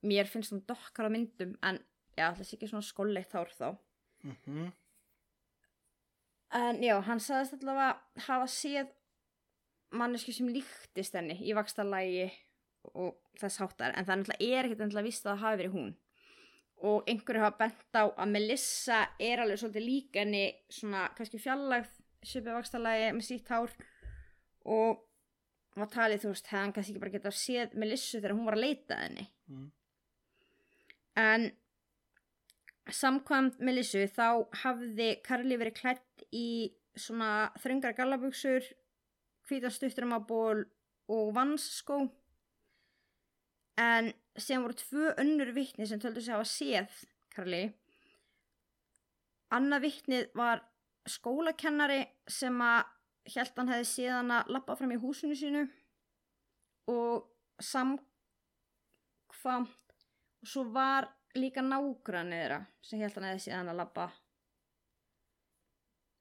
[0.05, 1.81] mér finnst hann dökkar á myndum, en
[2.17, 3.69] já, sé ekki svona skóleitt hár þá.
[4.25, 4.73] Mm
[6.55, 7.97] En já, hann sagðist allavega
[8.29, 8.91] hafa séð
[9.91, 12.29] mannesku sem líktist henni í vakstarlægi
[12.95, 15.91] og þess háttar, en það náttúrulega er ekkert endilega vist að það hafi verið hún.
[16.85, 21.91] Og einhverju hafa bent á að Melissa er alveg svolítið líka henni svona kannski fjallægð
[22.23, 23.75] svipið vakstarlægi með sítt hár
[24.65, 25.03] og
[25.75, 28.59] var talið, þú veist, hefði hann kannski ekki bara getað séð Melissu þegar hún var
[28.59, 29.27] að leita henni.
[29.51, 29.71] Mm.
[31.17, 31.51] En
[32.91, 38.67] samkvæmt Melissu þá hafði Karli verið klætt í svona þröngar gallabuxur,
[39.49, 40.65] hvítastutturumaból
[41.15, 42.01] og vansskó.
[43.79, 46.91] En sem voru tvö önnur vittni sem töldu sig hafa séð
[47.35, 47.65] Karli.
[49.55, 50.63] Annað vittnið var
[51.07, 52.85] skólakennari sem að
[53.35, 55.63] held hann hefði séð hann að lappa fram í húsinu sínu
[56.93, 57.15] og
[57.63, 58.11] samkvæmt
[60.45, 64.05] og svo var líka nágrannir þeirra sem held hann hefði séð hann að labba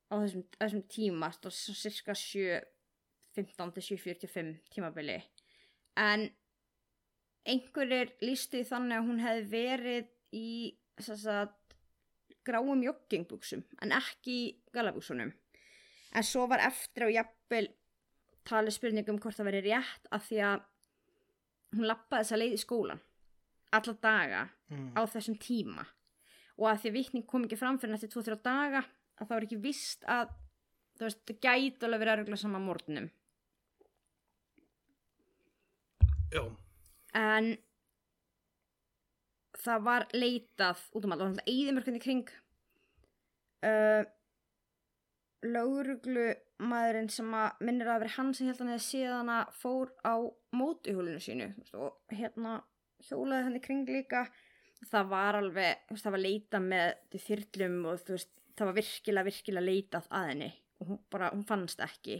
[0.08, 2.62] á þessum, þessum tíma stóð svo cirka 7
[3.34, 5.18] 15 til 7.45 tímabili.
[5.98, 6.28] En
[7.50, 10.50] einhverjir lístu því þannig að hún hefði verið í
[11.34, 11.56] að
[12.48, 14.38] gráum joggingbuxum en ekki
[14.76, 15.32] galabuksunum
[16.14, 17.66] en svo var eftir á jafnvel
[18.48, 20.68] talið spurningum hvort það veri rétt af því að
[21.74, 23.04] hún lappaði þess að leið í skólan
[23.80, 24.94] alla daga Mm.
[24.98, 25.84] á þessum tíma
[26.58, 28.80] og að því að vikning kom ekki fram fyrir eftir 2-3 daga
[29.20, 30.32] að það var ekki vist að
[30.98, 33.10] þú veist, það gæti alveg verið að rugla saman morgunum
[36.34, 36.44] Já.
[37.14, 37.52] en
[39.64, 42.34] það var leitað út um allt, það var eðimörkandi kring
[43.70, 44.04] uh,
[45.46, 46.28] lauruglu
[46.64, 50.14] maðurinn sem að minnir að vera hann sem held hann eða síðan að fór á
[50.56, 52.62] mótuhjólinu sínu og hérna
[53.08, 54.26] hjólaði hann í kring líka.
[54.84, 58.78] Það var alveg, þú veist, það var leitað með þyrlum og þú veist, það var
[58.78, 60.52] virkilega, virkilega leitað að henni
[60.84, 62.20] og hún bara, hún fannst ekki.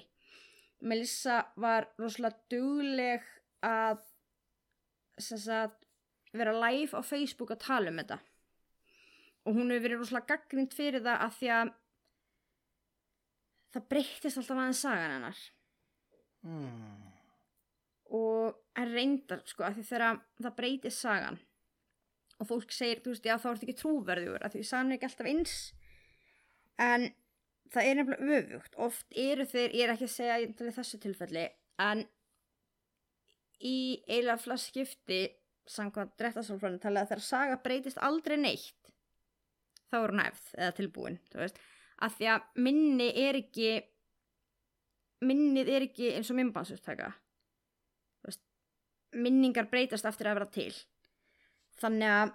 [0.84, 3.26] Melissa var rosalega dugleg
[3.64, 4.04] að
[5.22, 5.86] sem sagt,
[6.34, 8.20] vera live á Facebook að tala um þetta.
[9.44, 11.74] Og hún hefur verið rosalega gaggrind fyrir það að því að
[13.74, 15.44] það breyttist alltaf aðeins sagan hennar.
[16.44, 17.04] Mm.
[18.12, 21.40] og er reyndar sko að því þegar það breytist sagan
[22.42, 24.98] og fólk segir, þú veist, já þá er þetta ekki trúverðugur að því sagan er
[24.98, 25.58] ekki alltaf eins.
[26.82, 27.06] En
[27.74, 28.80] það er nefnilega öfugt.
[28.88, 31.46] Oft eru þeir, ég er ekki að segja í þessu tilfelli
[31.84, 32.04] en
[33.64, 33.78] í
[34.10, 35.22] eiginlega flest skipti
[35.70, 38.92] samkvæmt drættasálfræðinu talið að þegar saga breytist aldrei neitt
[39.88, 41.60] þá er hún efð eða tilbúin þú veist,
[42.04, 43.70] að því að minni er ekki
[45.24, 47.14] minnið er ekki eins og minnbansustaka
[49.14, 50.72] minningar breytast eftir að vera til.
[51.82, 52.34] Þannig að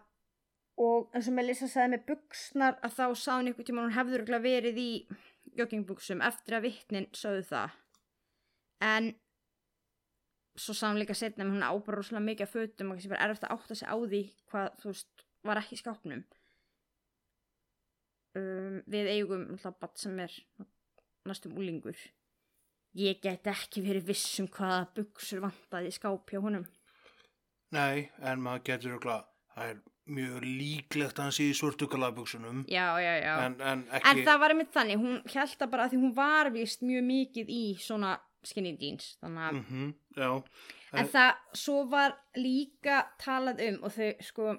[0.78, 3.96] og eins og með Lisa sagði með buksnar að þá sá hún ykkur tíma hún
[3.96, 4.90] hefður örugglega verið í
[5.58, 7.78] joggingbuksum eftir að vittnin sögðu það.
[8.86, 9.08] En
[10.58, 13.26] svo sá hún líka setna með hún ábara rosalega mikið af fötum og kannski bara
[13.26, 16.24] erfitt að átta sig á því hvað þú veist var ekki í skápnum.
[18.38, 20.34] Um, við eigum alltaf bat sem er
[21.26, 21.98] næstum úlingur
[22.98, 26.66] ég get ekki verið viss um hvaða buksur vantaði í skáp hjá honum.
[27.74, 32.62] Nei, en maður getur örugglega, það er mjög líklegt að hann sé í svörtu galabuksunum
[32.72, 33.32] já, já, já.
[33.44, 36.14] En, en En ekki það var einmitt þannig, hún held það bara að því hún
[36.16, 38.14] var vist mjög mikið í svona
[38.48, 40.30] skinny jeans, þannig að, Mhm, Já,
[40.94, 44.56] en en- það, svo var líka talað um og þau, sko,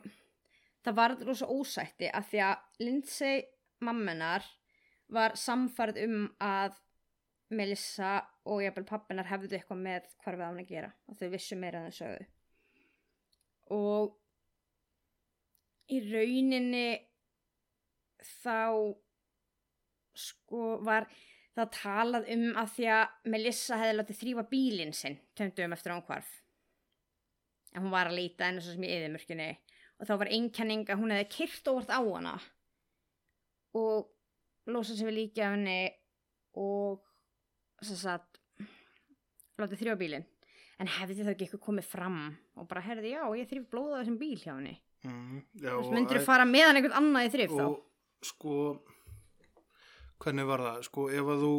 [0.86, 3.42] það var rosa ósætti að því að Lindsay
[3.82, 4.46] mammenar
[5.10, 6.78] var samfærð um að
[7.50, 11.58] Melissa og jafnvel pappinar hefðu eitthvað með hvarfið á hún að gera og þau vissu
[11.58, 12.28] meira en þau sögðu.
[13.74, 14.16] Og
[15.90, 16.90] í rauninni
[18.44, 18.60] þá
[20.20, 21.08] sko var
[21.58, 26.30] það talað um að því að Melissa hefði látið þrýfa bílinn sinn töndum eftir hvarf.
[27.74, 29.50] En hún var að líta enn svo sem í yðimörkinni
[30.00, 32.38] og þá var einkenning að hún hefði kyrt óvart á hana
[33.78, 34.10] og
[34.70, 35.82] losa sig við líka henni
[36.58, 37.09] og sem
[37.86, 38.40] sagt
[39.60, 40.26] látið þrýfa bílinn.
[40.80, 42.20] En hefði það ekki eitthvað komið fram
[42.56, 44.76] og bara herði já, ég þrýf blóða þessum bíl hjá henni.
[45.04, 47.66] Mm, já Þú fara meðan einhvern annað í þrif þá?
[48.30, 48.54] sko
[50.20, 50.82] hvernig var það?
[50.90, 51.54] Sko ef að þú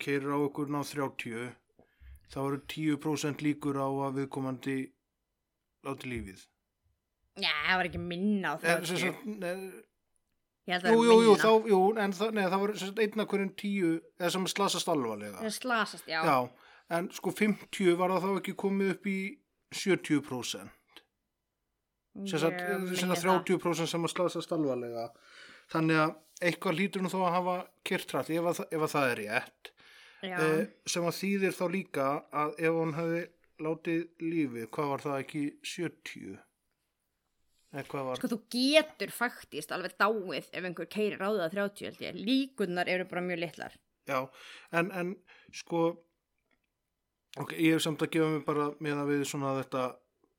[0.00, 1.52] keirir á ykkur ná 30
[2.32, 4.76] þá eru 10% líkur á að viðkomandi
[5.84, 6.40] láti lífið.
[7.36, 9.64] Já, það var ekki minna á Eh, það
[10.64, 13.50] jú, jú, jú, þá, jú, en það, nei, það var sem sagt, einn af hverjum
[13.60, 15.42] 10 eða sem slasast alvarlega.
[15.42, 16.38] Það slasast, já, já,
[16.98, 19.18] en sko 50 var það þá ekki komið upp í
[19.74, 20.80] 70%
[22.30, 23.40] sem sagt, Ég sem minni sagt það.
[23.50, 25.08] 30% sem að slasast alvarlega.
[25.72, 26.12] Þannig að
[26.46, 27.54] eitthvað lítur nú þó að hafa
[27.88, 29.70] kyrtrætt ef, ef að það er rétt.
[30.24, 33.22] Já, eh, sem að þýðir þá líka að ef hún hefði
[33.64, 35.42] látið lífið, hvað var það ekki
[35.74, 36.53] 70 eða hvað
[37.74, 38.18] var?
[38.20, 42.18] Sko þú getur faktist alveg dáið ef einhver keirir á það 30 held ég.
[42.28, 43.78] Líkunar eru bara mjög litlar.
[44.08, 44.18] Já,
[44.76, 45.14] en, en
[45.54, 45.84] sko
[47.40, 49.86] ok, ég hef samt að gefa mig bara með að við svona þetta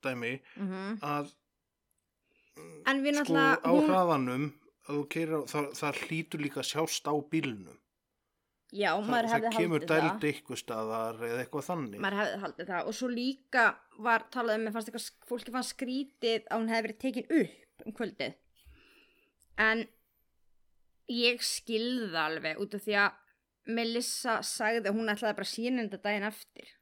[0.05, 1.33] dæmi mm að
[2.87, 4.45] En við sko náttúrulega á hraðanum
[4.87, 4.99] að
[5.35, 7.79] á, það, það hlýtur líka að sjást á bílnum
[8.75, 10.05] Já, það, maður það hefði kemur haldið það.
[10.05, 11.99] dæld eitthvað staðar eða eitthvað þannig.
[12.03, 12.87] Maður hefði haldið það.
[12.89, 13.65] Og svo líka
[14.07, 17.85] var talað um að fannst eitthvað, fólki fannst skrítið að hún hefði verið tekin upp
[17.85, 18.39] um kvöldið.
[19.65, 19.85] En
[21.15, 23.21] ég skilði það alveg út af því að
[23.75, 26.73] Melissa sagði að hún ætlaði bara sína þetta daginn eftir.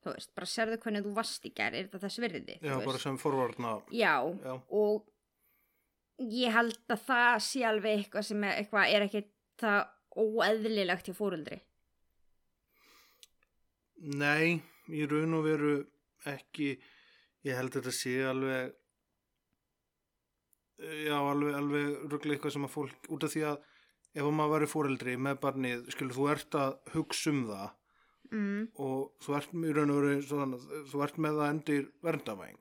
[0.00, 3.00] Þú veist, bara sérðu hvernig þú varst í gær er þetta þess virði já, bara
[3.02, 5.10] sem forvarna já, já, og
[6.24, 9.22] ég held að það sé alveg eitthvað sem er, eitthvað er ekki
[9.60, 9.82] það
[10.16, 11.60] óeðlilegt hjá fóruldri
[14.00, 15.74] nei, í raun og veru
[16.28, 16.74] ekki,
[17.46, 18.72] ég held að þetta sé alveg
[20.80, 23.60] já, alveg, alveg rugglega eitthvað sem að fólk, út af því að
[24.20, 27.68] ef maður væri fóreldri með barnið, skilur þú ert að hugsa um það
[28.32, 32.60] mm, og þú ert í raun og veru svona, þú ert með það endir verndavæng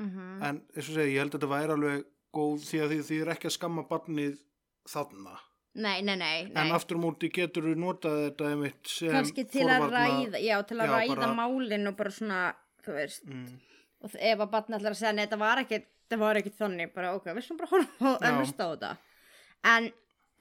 [0.00, 2.96] mm en eins og segi, ég held að þetta væri alveg góð því að því,
[3.06, 4.40] því er ekki að skamma barnið
[4.90, 5.36] þarna,
[5.74, 6.66] nei, nei, nei, nei.
[6.66, 10.42] en aftur á móti getur við notað þetta einmitt sem kannski til að forvarna- ræða
[10.44, 12.40] já, til að Já, ræða bara- málin og bara svona,
[12.84, 13.24] þú veist.
[13.26, 13.58] Mm,
[14.04, 16.94] og ef að batna allar að segja, nei, þetta var ekki þetta var ekki þannig,
[16.94, 18.96] bara ok, við slum bara horfa og hlusta á þetta.
[19.64, 19.90] En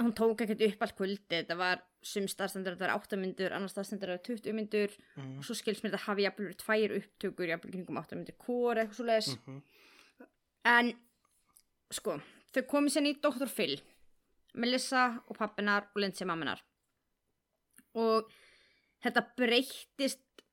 [0.04, 3.70] hún tók ekkert upp allt kvöldi þetta var sum staðstendur þetta var 8 myndur, annar
[3.72, 4.92] staðstendur þetta var 20 myndur.
[5.16, 8.36] Mm, og svo skilst mér þetta hafi jafnvel verið tvær upptökur jafnvel kringum 8 myndur
[8.44, 9.62] hvor eitthvað svo leis mhm,
[10.66, 10.94] en
[11.94, 12.18] sko,
[12.54, 13.48] þau komið sér í Dr.
[13.52, 13.78] Phil
[14.54, 16.62] Melissa og pappinar og Lindsay mamminar.
[17.98, 18.30] Og
[19.04, 20.44] þetta breyttist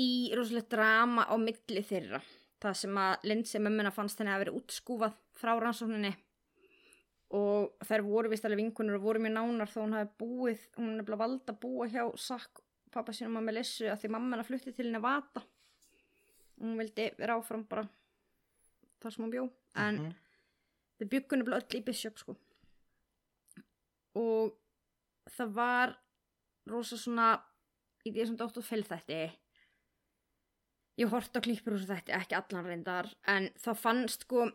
[0.00, 2.20] í rosalega drama á milli þeirra
[2.62, 6.12] það sem að Lindsay mömmina fannst henni að vera útskúfað frá rannsókninni.
[7.36, 10.90] Og þær voru vist alveg vinkunur og voru mjög nánar þó hún hafi búið hún
[10.90, 12.60] er nefnilega vald að búa hjá Sakk
[12.92, 15.40] pappa sínum að Melissu að því mammina flutti til henni vata
[16.60, 17.86] hún vildi vera áfram bara
[19.00, 19.46] þar sem hún bjó.
[19.80, 20.16] En mhm.
[21.00, 22.36] þau byggunum öll í Bishop sko
[24.18, 24.56] og
[25.32, 25.94] það var
[26.70, 27.34] rosa svona
[28.06, 29.22] í því sem Dóttur Fell þætti
[31.00, 34.48] ég hort á klippur úr þætti ekki allan reyndar en það fannst sko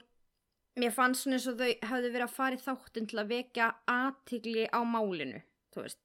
[0.77, 3.69] mér fannst svona eins og þau hafði verið að fara í þáttin til að vekja
[3.91, 5.41] aðtigli á málinu
[5.77, 6.01] veist,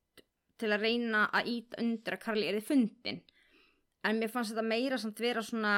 [0.61, 3.21] til að reyna að íta undir að Karli er í fundin
[4.03, 5.75] en mér fannst þetta meira samt vera svona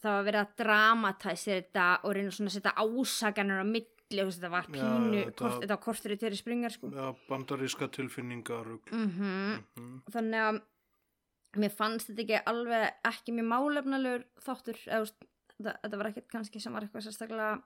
[0.00, 3.66] það var verið að dramatæsir þetta og reyna svona að setja ásaganur á
[4.12, 7.06] milli og þetta var pínu þetta- kort, þetta var kortur í þeirri springar sko Já,
[7.28, 8.66] bandaríska tilfinningar.
[8.92, 10.02] mm Mm.
[10.12, 10.62] þannig að
[11.56, 15.10] mér fannst þetta ekki alveg ekki mjög málefnalegur þáttur eða,
[15.52, 17.62] þetta, þetta var ekkert kannski sem var eitthvað sérstaklega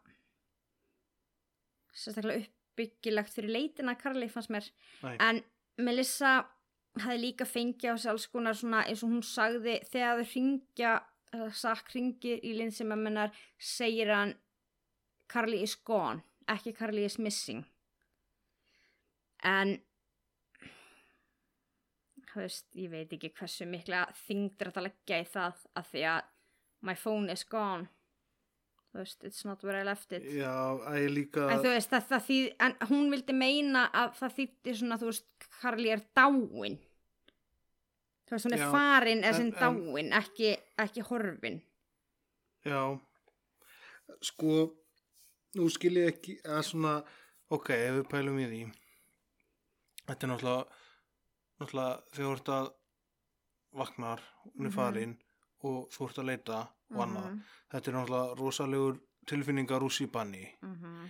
[1.96, 4.66] sérstaklega uppbyggilegt fyrir leitina Karli fannst mér
[5.02, 5.16] Nei.
[5.20, 5.42] en
[5.78, 6.44] Melissa
[7.00, 10.92] hafði líka fengið á sig alls konar svona eins og hún sagði þegar þau ringja
[11.36, 14.34] eða sakk ringir í linsi með mennar segir hann
[15.28, 17.64] Carly is gone, ekki Carly is missing
[19.44, 19.76] en
[22.36, 26.32] veist, ég veit ekki hversu mikla þingdur að leggja í það að því að
[26.86, 27.88] my phone is gone
[28.92, 30.52] þú veist, it's not where I left it Já,
[30.96, 31.46] ég líka...
[31.52, 35.26] En veist, það, það þýð, en hún vildi meina að það þýtti svona, þú veist,
[35.60, 36.78] Karli er dáin.
[38.26, 40.54] Þú veist, hún er Já, farin eða sem en- en- dáin, ekki,
[40.86, 41.60] ekki horfin.
[42.66, 42.80] Já,
[44.24, 44.56] sko,
[45.54, 47.04] nú skil ég ekki að svona,
[47.50, 48.62] ok, ef við pælum í því,
[50.06, 50.66] þetta er náttúrulega,
[51.60, 52.72] náttúrulega þegar þú ert að
[53.76, 54.20] vaknar,
[54.56, 54.74] hún er Mhm.
[54.76, 55.16] farin
[55.62, 57.30] og þú ert að leita og annað.
[57.30, 61.08] Mhm, Þetta er náttúrulega rosalegur tilfinningar úr síbanni mhm.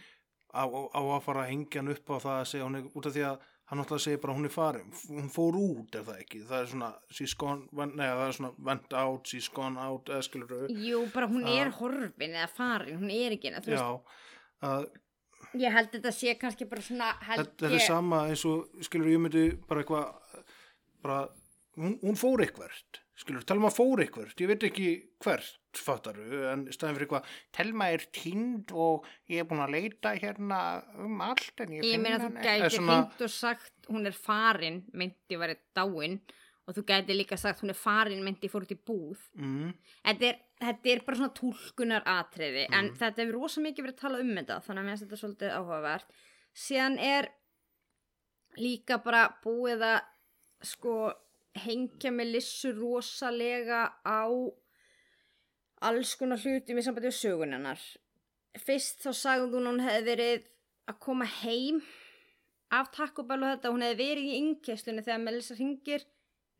[0.55, 2.83] á, á, á að fara að hengja hann upp á það að segja hún er
[2.97, 6.05] út af því að hann náttúrulega segir bara hún er farin, hún fór út er
[6.07, 6.91] það ekki, það er svona
[7.37, 11.27] gone, nei það er svona went out, she's gone out eða skilur þau, Jú, bara
[11.27, 14.17] hún er horfin eða farin, hún er ekki, þú veist,
[14.65, 14.87] að
[15.57, 19.21] ég held þetta sé kannski bara svona, þetta, þetta er sama eins og skilur ég
[19.23, 20.47] myndi bara eitthvað
[21.05, 21.19] bara,
[21.79, 24.89] hún, hún fór eitthvert skilur, Telma fór eitthvert ég veit ekki
[25.25, 30.13] hvert, fattaru en staðin fyrir eitthvað, Telma er tínd og ég er búin að leita
[30.17, 30.61] hérna
[31.05, 34.83] um allt en ég, Ég meina þú gæti svona, hringt og sagt hún er farin,
[34.93, 36.19] myndi verið dáin
[36.67, 39.21] og þú gæti líka sagt hún er farin, myndi fór út í búð.
[39.39, 39.73] mm,
[40.11, 44.03] þetta er, þetta er bara svona túlkunar atriði en þetta hefur rosa mikið verið að
[44.05, 46.17] tala um þetta þannig að mér finnst þetta svolítið áhugavert.
[46.57, 47.31] Síðan er
[48.57, 49.99] líka bara búið að
[50.65, 50.97] sko
[51.67, 54.25] hengja með lissu rosalega á
[55.87, 57.81] alls konar hlutum í sambandi við sögunennar
[58.63, 60.51] fyrst þá sagði hún hún hefði verið
[60.91, 61.81] að koma heim
[62.75, 66.07] af Taco Bell og þetta hún hefði verið í yngkesslunni þegar Melissa ringir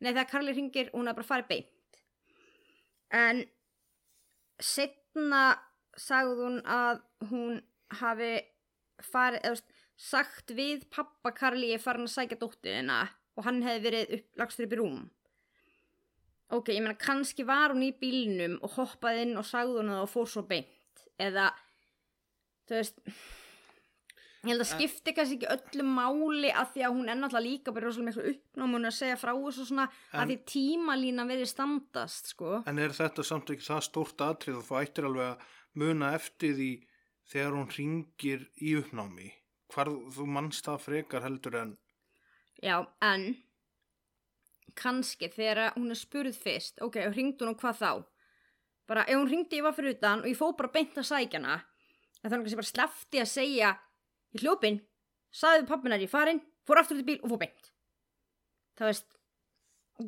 [0.01, 2.01] nei þegar Karli ringir og hún hefði bara farið beint.
[3.17, 3.43] En
[4.63, 5.57] setna
[5.97, 7.59] sagði hún að hún
[7.99, 8.31] hafi
[9.01, 13.03] farið, eða sagt við pappa Karli ég farin að sækja dóttirina
[13.37, 14.99] og hann hefði verið upp, lagstur upp í rúm.
[16.53, 20.03] Ok, ég meina kannski var hún í bílnum og hoppaði inn og sagði hún það
[20.05, 21.03] og fór svo beint.
[21.19, 21.49] Eða
[22.69, 23.01] þú veist
[24.43, 27.73] ég held að skipti kannski ekki öllu máli að því að hún er náttúrulega líka
[27.73, 31.25] bara rosalega miklu uppnám hún er að segja frá þessu svona En- að því tímalína
[31.31, 32.51] verið standast sko.
[32.67, 35.49] En er þetta samt ekki það stórt atrið og þú ættir alveg að
[35.81, 36.69] muna eftir því
[37.33, 39.31] þegar hún ringir í uppnámi?
[39.73, 41.77] Hvar þú mannst það frekar heldur en
[42.63, 43.35] Já, en
[44.77, 47.91] kannski þegar hún er spurð fyrst, ok, og hringdi hún og hvað þá?
[48.87, 51.57] Bara, ef hún hringdi, ég var fyrir utan og ég fór bara beint að sækjana,
[52.21, 53.71] en þannig kannski bara slefti að segja,
[54.37, 54.79] ég hljópin,
[55.33, 57.71] sagði við pappinar ég farin, fór aftur til bíl og fór beint.
[58.77, 59.07] Það veist,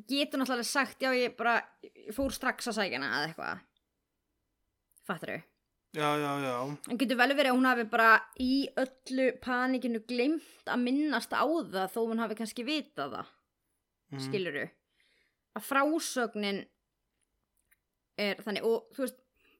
[0.09, 3.63] getur náttúrulega sagt, já, ég bara, ég fór strax að sækjana eða eitthvað.
[5.09, 5.45] Fattar þau?
[5.91, 10.69] já, já, já, En getur vel verið að hún hafi bara í öllu panikinu glemt
[10.69, 13.31] að minnast á það þó hún hafi kannski vitað það,
[14.11, 14.67] mm, skiluru.
[15.57, 16.61] Að frásögnin
[18.19, 19.17] er þannig, og þú veist,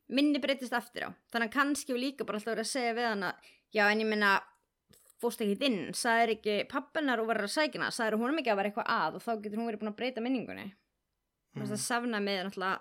[0.10, 1.10] minni breytist eftir á.
[1.34, 3.34] Þannig að kannski við líka bara alltaf verið að segja við hana,
[3.73, 4.32] já en ég minna,
[5.19, 8.71] fórst ekki inn, sagðir ekki pappinar og verður að sækina, sagðir hún ekki að vera
[8.71, 10.67] eitthvað að og þá getur hún verið búin að breyta minningunni.
[11.56, 12.79] Mm, að sefna með náttúrulega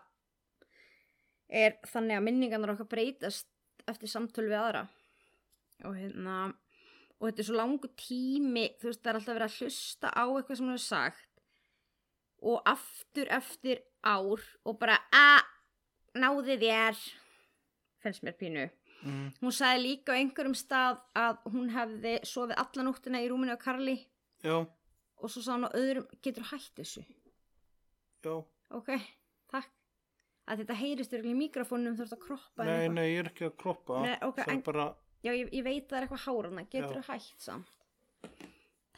[1.48, 3.48] er þannig að minningarnar okkar breytast
[3.88, 4.84] eftir samtöl við aðra.
[5.88, 6.38] Og hérna
[7.18, 10.24] og þetta er svo langu tími þú veist það er alltaf verið að hlusta á
[10.24, 11.42] eitthvað sem hún hefur sagt
[12.48, 17.00] og aftur eftir ár og bara að náði þér
[18.04, 18.68] finnst mér pínu
[19.04, 23.54] mm, hún sagði líka á einhverjum stað að hún hefði sofið alla nóttina í rúminu
[23.54, 23.96] á Karli
[24.44, 27.04] já, og svo sagði hún á öðrum getur hætt þessu?
[28.24, 28.34] Já.
[28.74, 28.90] Ok,
[29.52, 29.70] takk.
[30.48, 33.46] Að þetta heyrist örugglega í mikrofónum þú ert að kroppa nei, nei, ég er ekki
[33.48, 34.00] að kroppa.
[34.04, 34.86] Nei, ok, það en- bara,
[35.24, 37.74] já, ég, ég veit það er eitthvað hárana, getur þú hætt samt?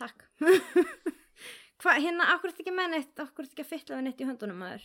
[0.01, 0.25] Takk.
[1.81, 3.21] Hvað, hérna, akkur ertu ekki með neitt?
[3.23, 4.83] Akkur ertu ekki að fytla við neitt í höndunum maður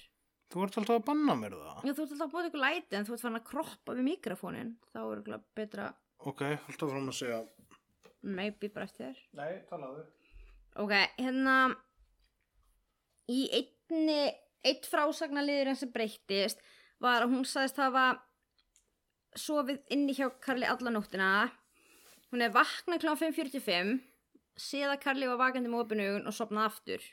[0.53, 1.79] Þú ert alltaf að banna mér það.
[1.87, 4.05] já, þú ert alltaf að búið ykkur læti en þú ert farin að kroppa við
[4.09, 5.87] mikrofónin þá er örugglega betra,
[6.25, 7.39] Ok, alltaf fram að segja.
[8.23, 10.05] maybe bara eftir þér Nei, talaðu.
[10.75, 11.55] ok, hérna
[13.29, 14.19] í einni
[14.65, 16.61] eitt frásagnaliðurinn sem breyttist
[17.01, 18.05] var að hún sagðist hafa
[19.35, 21.29] sofið inni hjá Karli alla nóttina
[22.31, 23.13] hún er vaknað kl.
[23.19, 23.99] 5.45
[24.55, 27.03] séð að Karli var vakandi með opinu augun og sopnað aftur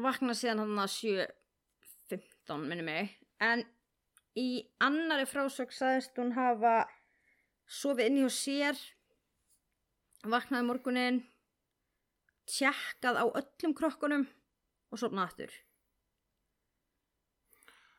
[0.00, 3.12] vaknað síðan hann að 7.15 minni mig.
[3.42, 3.64] En
[4.38, 6.86] í annari frásögn sagðist hún hafa
[7.68, 8.80] sofið inni hjá sér
[10.22, 11.20] vaknaði morgunin
[12.48, 14.26] tjekkað á öllum krokkunum
[14.92, 15.54] og sopnað aftur.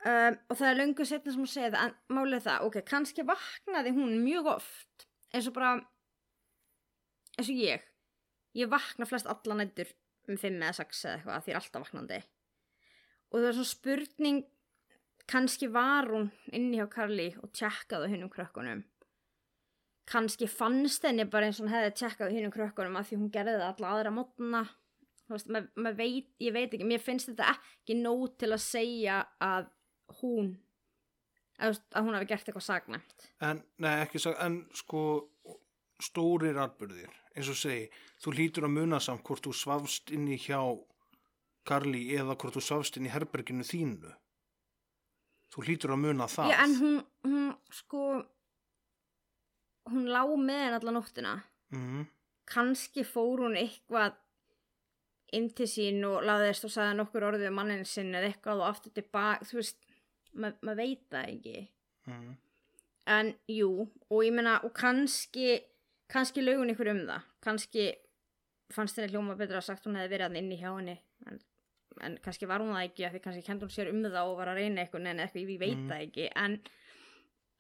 [0.03, 3.93] Um, og það er löngu setna sem hún segið en málið það, ok, kannski vaknaði
[3.95, 5.77] hún mjög oft eins og bara
[7.37, 7.85] eins og ég.
[8.53, 9.89] Ég vakna flest alla nættur
[10.29, 12.19] um 5 eða 6 eða eitthvað því er alltaf vaknandi.
[13.31, 14.41] Og það er svona spurning
[15.29, 18.83] kannski var hún inni hjá Karli og tjekkaði á hinnum krökkunum.
[20.09, 23.31] Kannski fannst henni bara eins og hún hefði tjekkað á hinnum krökkunum að því hún
[23.33, 24.63] gerði það alla aðra mótna.
[25.23, 28.65] Þú veist, mað, mað veit, ég veit ekki mér finnst þetta ekki nóg til að
[28.65, 29.69] segja að
[30.19, 30.51] hún
[31.63, 33.27] að, að hún hafi gert eitthvað sagnæmt.
[33.47, 35.03] En, nei, ekki sag, en sko,
[36.03, 37.89] stórir atbyrðir, eins og segi,
[38.21, 40.59] þú hlýtur að muna samt hvort þú svafst inn í hjá
[41.65, 44.11] Karli eða hvort þú svafst inn í herberginu þínu.
[45.53, 46.49] Þú hlýtur að muna það.
[46.51, 48.01] Já, en hún, hún sko
[49.91, 51.33] hún lá með henni alla nóttina
[51.71, 52.05] Mhm.
[52.45, 54.15] kannski fór hún eitthvað
[55.33, 58.67] inn til sín og laðist og sagði nokkur orðið um mannin sinn eða eitthvað og
[58.75, 59.77] aftur tilbaka, þú veist
[60.33, 61.67] ma- maður veit það ekki
[62.07, 62.37] Mhm.
[63.07, 65.63] en jú, og ég meina og kannski,
[66.11, 67.87] kannski laugun ykkur um það, kannski
[68.73, 70.97] fannst henni hljóma betra að sagt hún hefði verið hann inni hjá henni.
[71.27, 71.39] En,
[72.01, 74.47] en kannski var hún það ekki því kannski kendi hún sér um það og var
[74.53, 75.89] að reyna eitthvað en eitthvað, ég veit Mhm.
[75.89, 76.29] það ekki.
[76.35, 76.59] En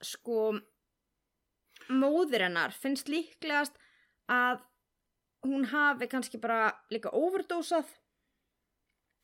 [0.03, 0.59] sko
[1.89, 3.75] móðir hennar finnst líklegast
[4.31, 4.61] að
[5.45, 7.85] hún hafi kannski bara líka overdósað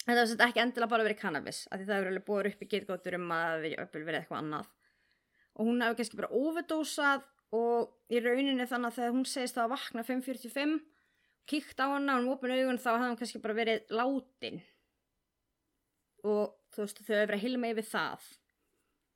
[0.10, 2.70] er sem ekki endilega bara verið cannabis af því það hefur alveg búið upp í
[2.74, 4.68] getgóttur um að það hafi jafnvel verið eitthvað annað.
[5.60, 7.24] Og hún hefur kannski bara overdósað
[7.56, 10.76] og í rauninni þannig að þegar hún segist það að vakna 5.45
[11.50, 14.60] kíkt á hana og hún opin augun þá hefði hún kannski bara verið látin.
[16.28, 18.30] Og þú veist þau hefur verið að hilma yfir það.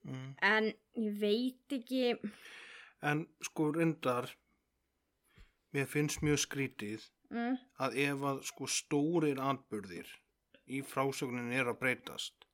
[0.03, 0.35] Mhm.
[0.41, 2.31] en ég veit ekki
[3.03, 4.29] En sko, reyndar,
[5.75, 10.07] mér finnst mjög skrítið mm, að ef að sko stórir atbyrðir
[10.71, 12.47] í frásögnin er að breytast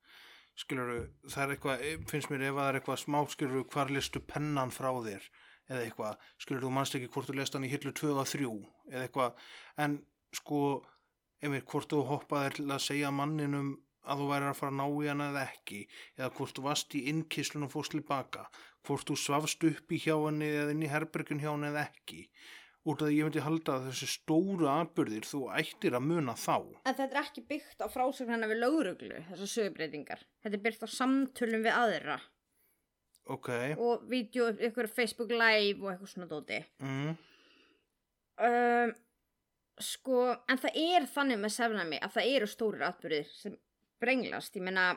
[0.58, 4.22] skilur það er eitthvað, finnst mér ef að það er eitthvað smá skilur hvar listu
[4.32, 5.30] pennan frá þér
[5.70, 8.48] eða eitthvað, skilur þú manst ekki hvort þú lest hann í hillu 2 og 3
[8.90, 9.44] eða eitthvað,
[9.84, 10.00] en
[10.34, 10.62] sko
[11.40, 13.76] einmitt hvort þú hoppaðir til að segja manninum
[14.10, 15.80] að þú væri að fara að ná í hann eða ekki,
[16.18, 18.46] eða hvort þú varst í innkíslun og fórst tilbaka,
[18.88, 22.24] hvort þú svafst upp í hjá henni eða inn í herbergun hjá henni eða ekki.
[22.88, 26.54] Út af því ég myndi halda að þessi stóru atbyrðir þú ættir að muna þá.
[26.88, 30.22] En þetta er ekki byggt á frásögnana við lögruglu, þessar sögubreitingar.
[30.40, 32.16] Þetta er byggt á samtölum við aðra
[33.26, 36.64] ok og vídeo, ykkur Facebook Live og eitthvað svona dóti.
[36.78, 37.18] mm.
[38.40, 38.94] Um,
[39.84, 43.56] sko, en það er þannig með sefnami að það eru stórir atbyrðir sem
[44.00, 44.94] brenglast, ég meina,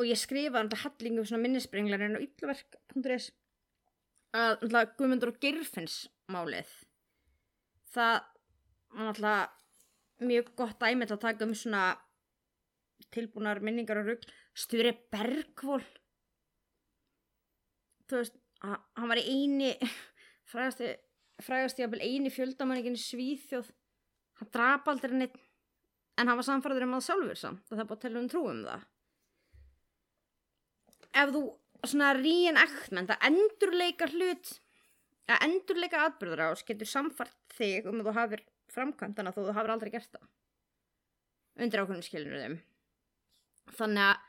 [0.00, 3.30] og ég skrifa þetta hellingu svona minnisbrenglarinn á yllverk.is
[4.36, 6.00] að náttúrulega Guðmundur og Girfinns
[6.32, 6.72] málið
[7.94, 8.16] það
[8.96, 11.84] var náttúrulega mjög gott til að taka um svona
[13.12, 14.26] tilbúnar minningar og rugg
[14.56, 15.84] Sture Bergvól
[18.10, 19.72] þú veist ha- hann var eini
[20.52, 20.92] frægasti
[21.44, 23.68] frægasti jafnvel eini fjöldamanningin Svíþjóð.
[24.40, 25.36] Hann drap aldrei neitt
[26.16, 28.42] en hann var samfæður um það sjálfur samt það er bara að tella um trú
[28.50, 28.86] um það.
[31.16, 31.42] Ef þú
[31.86, 34.54] svona ríin aktmenn það endurleika hlut
[35.26, 38.42] að endurleika atbyrður ás getur samfært þig um að þú hafir
[38.72, 40.26] framkvæmt þannig að þú hafir aldrei gert það.
[41.56, 42.56] Undir ákveðnum skilur þeim
[43.76, 44.24] þannig að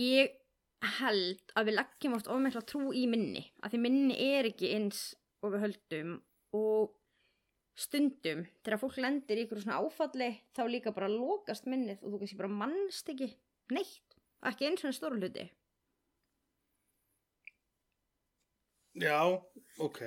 [0.00, 0.36] ég
[0.82, 5.02] held að við leggjum oft ofmikla trú í minni að því minni er ekki eins
[5.44, 6.16] og við höldum
[6.56, 6.94] og
[7.76, 12.20] stundum þegar fólk lendir í ykkur svona áfalli þá líka bara lokast minnið og þú
[12.22, 13.30] kannski bara mannst ekki
[13.72, 14.16] neitt
[14.46, 15.46] ekki eins og stóru hluti.
[18.96, 19.20] Já,
[19.78, 20.00] ok.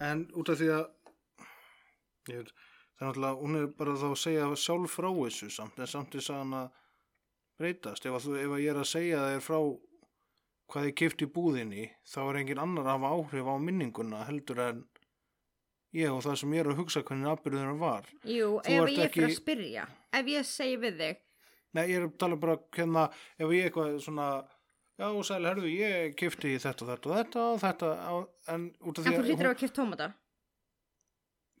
[0.00, 0.84] En út af því að
[2.30, 2.52] ég veit,
[2.98, 6.14] það er náttúrulega hún er bara þá að segja sjálf frá þessu samt en samt
[6.14, 6.76] þess að hann að
[7.60, 8.06] breytast.
[8.06, 9.58] Ef, að þú, ef að ég er að segja þér frá
[10.70, 14.60] hvað ég kipti í búðinni þá er engin annar að hafa áhrif á minninguna heldur
[14.68, 14.84] en
[15.98, 18.06] ég og það sem ég er að hugsa hvernig atbyrðunar var.
[18.22, 21.16] Jú, Þú ef ég fyrir að ekki- spyrja, ef ég segi við þig,
[21.72, 23.04] Nei, ég er að tala bara hérna,
[23.38, 24.24] ef ég eitthvað svona,
[24.98, 27.90] já, sæl, herðu, ég kifti þetta og þetta og þetta og þetta,
[28.54, 30.08] en út af því en þú hlýtur á að kipta tómata?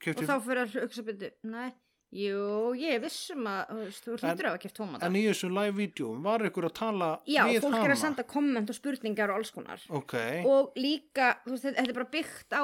[0.00, 1.70] Kifti, og þá fyrir að hugsa byrju, nei,
[2.10, 5.06] jú, ég vissum að, veist, þú hlýtur á að kipta tómata.
[5.06, 7.84] en í þessu live-vídeóum var ykkur að tala Já, við fólk hana.
[7.86, 9.84] er að senda komment og spurningar og alls konar.
[9.94, 12.62] Ok, Og líka, þú veist, þetta er bara byggt á,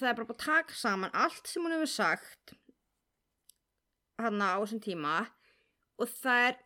[0.00, 2.54] það er bara búið að taka saman allt sem hún hefur sagt
[4.16, 5.14] hann á þessum tíma
[6.00, 6.56] og það er,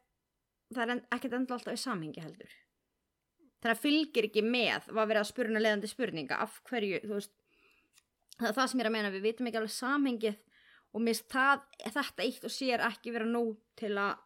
[0.75, 2.53] það er ekkert enda alltaf í samhengi heldur.
[3.61, 7.35] Það fylgir ekki með var verið að spurna leiðandi spurninga af hverju, þú veist,
[8.39, 10.39] það er það sem ég er að meina, við vitum ekki alveg samhengið
[10.91, 14.17] og mist það, þetta eitt og sér ekki vera nóg til að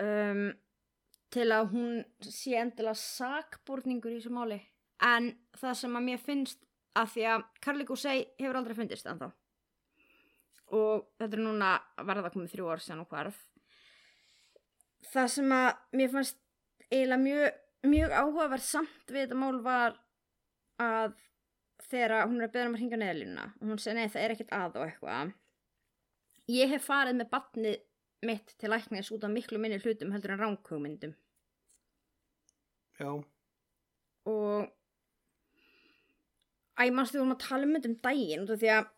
[0.00, 0.46] um,
[1.32, 4.60] til að hún sé endilega sakborningur í þessu máli.
[5.04, 6.62] En það sem að mér finnst
[6.96, 9.28] að því að Carly Goussey hefur aldrei fundist ennþá.
[10.76, 11.74] Og þetta er núna
[12.08, 13.42] varða komið þrjú ár síðan og hvarf.
[15.12, 15.68] Það sem að
[16.00, 16.40] mér fannst
[16.88, 17.60] eiginlega mjög,
[17.92, 20.00] mjög áhugaverð samt við þetta mál var
[20.82, 21.14] að
[21.90, 24.34] þegar hún er að beða um að hringa neðalínuna og hún segi nei það er
[24.34, 25.34] ekkert að og eitthvað.
[26.46, 27.76] Ég hef farið með batnið
[28.26, 31.14] mitt til læknis út af miklu minni hlutum heldur en ránkugmyndum
[33.00, 33.10] já,
[34.26, 34.72] og
[36.76, 38.88] Æ, mannstu við vorum að tala um þetta um daginn því að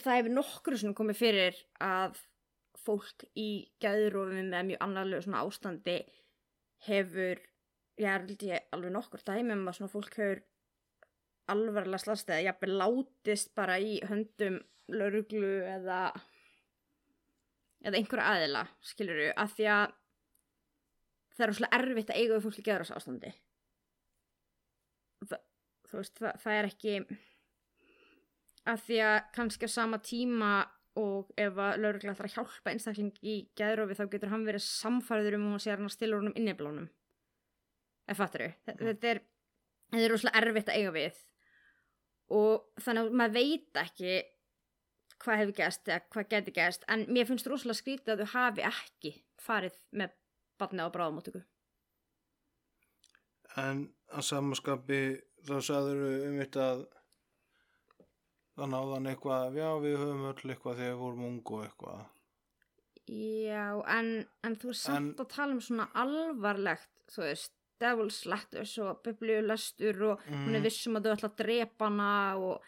[0.00, 2.20] það hefur nokkru svona komið fyrir að
[2.80, 3.48] fólk í
[3.82, 5.98] gæðurofum með mjög annarlegu svona ástandi
[6.86, 7.42] hefur,
[8.00, 10.40] ég er alveg nokkur dæmi um að svona fólk hefur
[11.52, 16.00] alvarlega slast eða jafnvel látist bara í höndum lauruglu eða
[17.84, 19.84] eða einhverja aðila, skilur við, að því að
[21.36, 23.34] það er svona erfitt að eiga við fólk í gæðuros ástandi
[25.28, 25.38] Þa,
[25.90, 26.96] þú veist, það, það er ekki
[28.68, 30.50] að því að kannski á sama tíma
[30.98, 35.38] og ef að laurugla ætlar að hjálpa einstakling í gæðrofi þá getur hann verið samfæður
[35.38, 36.88] um og sé hann að stila honum inniblónum
[38.08, 39.22] ef fattur þau þetta er,
[39.92, 41.20] þetta er rosalega erfitt að eiga við
[42.34, 44.16] og þannig að maður veit ekki
[45.18, 48.66] hvað hefur gæst eða hvað geti gæst en mér finnst rosalega skrítið að þau hafi
[48.68, 50.12] ekki farið með
[50.60, 51.42] barni á bráðamóttöku
[53.58, 53.80] en
[54.14, 55.00] að samaskapi
[55.48, 56.84] þá sagður um þetta að
[58.58, 62.00] það náðan eitthvað, já, við höfum öll eitthvað þegar við vorum ung og eitthvað.
[63.08, 64.08] Já, en,
[64.44, 69.02] en þú er samt En- að tala um svona alvarlegt, þú veist, Devil's Letters og
[69.04, 70.66] biblíulestur og hún er Mm.
[70.66, 72.62] vissum að þú ætla að drepa hana og,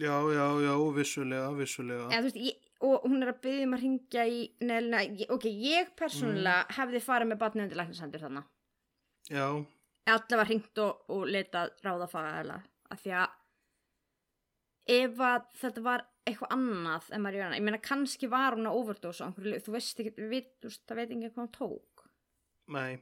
[0.00, 2.06] Já, já, já, vissulega, vissulega.
[2.10, 5.90] eða, veist, ég, og hún er að byggja um að ringja í neðlina, ok, ég
[5.96, 6.74] persónulega Mm.
[6.78, 8.44] hefði farið með batnið undir læknisendur þannig.
[9.30, 9.66] Já,
[10.06, 13.28] Allavega hringt og, og letað ráða fagaðala, af því að
[14.88, 18.78] ef að þetta var eitthvað annað en hana, ég meina kannski var hún að
[19.52, 20.48] lyf, þú veist ekki, við,
[20.88, 22.06] það veit ekki hvað hún tók.
[22.70, 22.98] nei,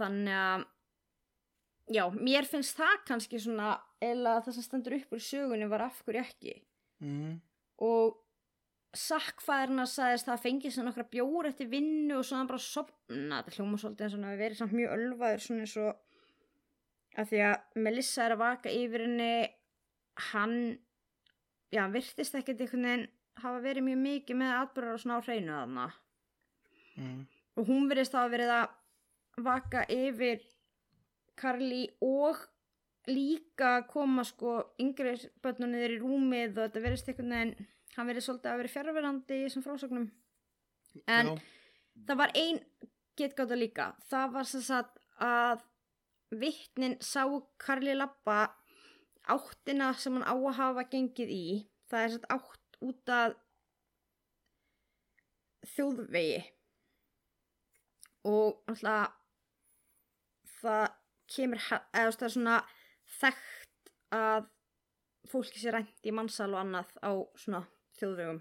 [0.00, 0.64] þannig að
[1.96, 3.70] já, mér finnst það kannski svona
[4.00, 6.56] eða það sem stendur upp úr sögunni var af hverju ekki
[7.04, 7.38] mm.
[7.86, 8.18] og
[8.96, 13.78] sakkfæðurna sagðist það fengið sem nokkra bjór eftir vinnu og svona bara sopna þetta hljóma
[13.78, 17.82] svolítið eins og hann hafi verið samt mjög ölvaður svona eins og að því að
[17.86, 19.32] Melissa er að vaka yfir henni
[20.30, 20.56] hann
[21.70, 23.08] já, hann virtist ekkert einhvern veginn
[23.40, 25.90] hafa verið mjög mikið með atbyrðar og svona á hreinu þarna
[27.00, 27.20] Mm.
[27.56, 28.72] og hún verðist þá að verið að
[29.46, 30.42] vaka yfir
[31.40, 32.40] Karli og
[33.08, 38.26] líka koma sko yngri börnunni þeir í rúmið og þetta verðist einhvern veginn hann verið
[38.26, 40.06] svolítið að verið fjárverandi í þessum frásögnum.
[41.10, 41.42] En já,
[42.06, 42.60] það var ein
[43.18, 43.90] getgáta líka.
[44.10, 45.64] Það var sem sagt að
[46.30, 47.24] vittnin sá
[47.60, 48.40] Karli Lappa
[49.30, 51.46] áttina sem hann á að hafa gengið í.
[51.90, 53.36] Það er sagt átt út að
[55.74, 56.42] þjóðvegi.
[58.30, 59.16] Og alltaf
[60.60, 60.86] það
[61.30, 62.56] kemur eða það er svona
[63.20, 64.48] þekkt að
[65.30, 67.64] fólki sé rænt í mannsal og annað á svona
[68.00, 68.40] þjóðvegum.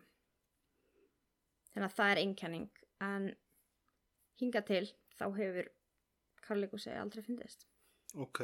[1.73, 2.69] Þannig að það er einkenning.
[2.99, 3.33] En
[4.41, 4.85] hinga til
[5.19, 5.73] þá hefur
[6.43, 7.69] Karlíku segi aldrei fyndist
[8.17, 8.41] ok,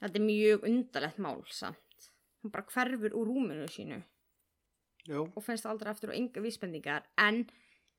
[0.00, 2.10] þetta er mjög undarlegt mál samt.
[2.42, 4.02] Hún bara hverfur úr rúminu sínu.
[5.08, 7.06] Já, og finnst aldrei aftur og enga vísbendingar.
[7.18, 7.46] En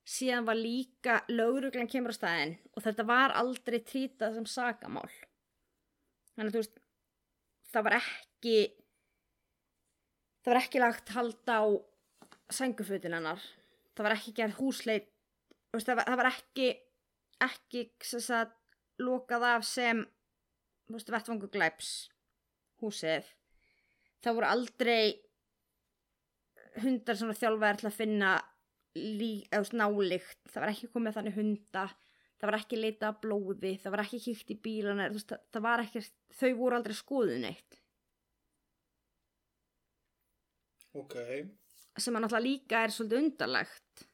[0.10, 5.10] síðan var líka lögreglan kemur á staðinn og þetta var aldrei trítað sem sakamál.
[6.34, 6.80] Þannig að þú veist
[7.70, 8.57] það var ekki
[10.41, 11.62] það var ekki lagt hald á
[12.49, 13.41] sængufutin hennar.
[13.93, 15.10] Það var ekki gerð húsleit
[15.74, 16.70] veist, það, var, það var ekki
[17.39, 17.84] ekki
[18.99, 20.05] lokað af sem
[20.89, 22.10] vettvangu glæps
[22.82, 23.28] húsið.
[24.24, 25.03] Það voru aldrei
[26.82, 28.32] hundar sem var þjálfaðir til að finna
[28.96, 31.90] nálykt, það var ekki komið þannig hunda.
[32.40, 33.74] Það var ekki leita að blóði.
[33.84, 35.10] Það var ekki kíkt í bílana.
[35.12, 36.04] Veist, það, ekki,
[36.40, 37.80] þau voru aldrei skoðun eitt
[40.98, 41.16] ok,
[42.00, 44.06] sem að náttúrulega líka er svolítið undarlegt.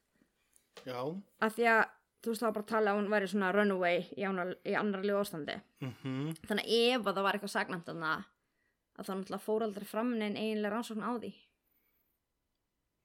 [0.86, 1.00] Já.
[1.46, 1.84] Af því að
[2.26, 5.58] þú veist þá bara að tala að hún væri svona runaway í, í annarlegu ástandi.
[5.86, 8.02] Mhm, þannig að ef að það var eitthvað sagnæmt að
[8.96, 11.34] að það náttúrulega fór aldrei fram neinn eiginlega rannsókn á því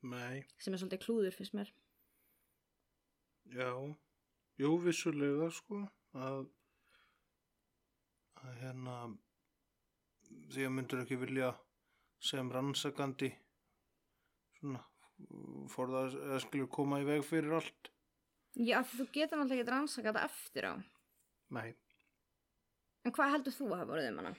[0.03, 1.73] nei, sem er svolítið klúður fyrst mér.
[3.51, 3.71] Já.
[4.61, 5.83] Jú, vissulega sko
[6.15, 6.47] að
[8.41, 8.97] að hérna
[10.53, 11.51] því að myndur ekki vilja
[12.25, 13.31] sem rannsakandi
[14.59, 14.83] svona
[15.73, 17.91] fór það að skilur koma í veg fyrir allt?
[18.57, 20.75] Já þú getur náttúrulega ekki rannsakað eftir á.
[21.57, 21.75] Nei,
[23.05, 24.33] en hvað heldur þú að hafa voruð um hana?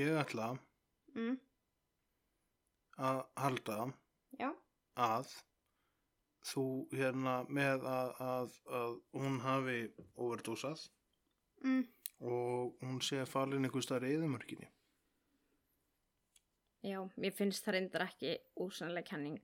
[0.00, 0.54] Ég ætla
[1.14, 1.36] Mm.
[2.98, 3.74] að halda
[4.38, 4.48] já,
[4.98, 5.28] að
[6.44, 9.76] þú hérna með að, að, að hún hafi
[10.18, 10.82] overdósað
[11.62, 11.84] mm.
[12.26, 14.66] og hún sé falin einhver staðar í eðumörkinni.
[16.82, 18.34] já, mér finnst það reyndar ekki
[18.66, 19.40] úsannlega kenning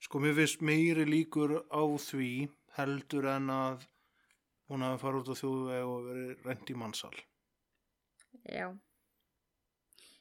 [0.00, 3.82] Sko mér finnst meiri líkur á því heldur en að
[4.70, 7.16] hún hafi farið út á þjóðveg og verið reynd í mannsal.
[8.44, 8.66] Já.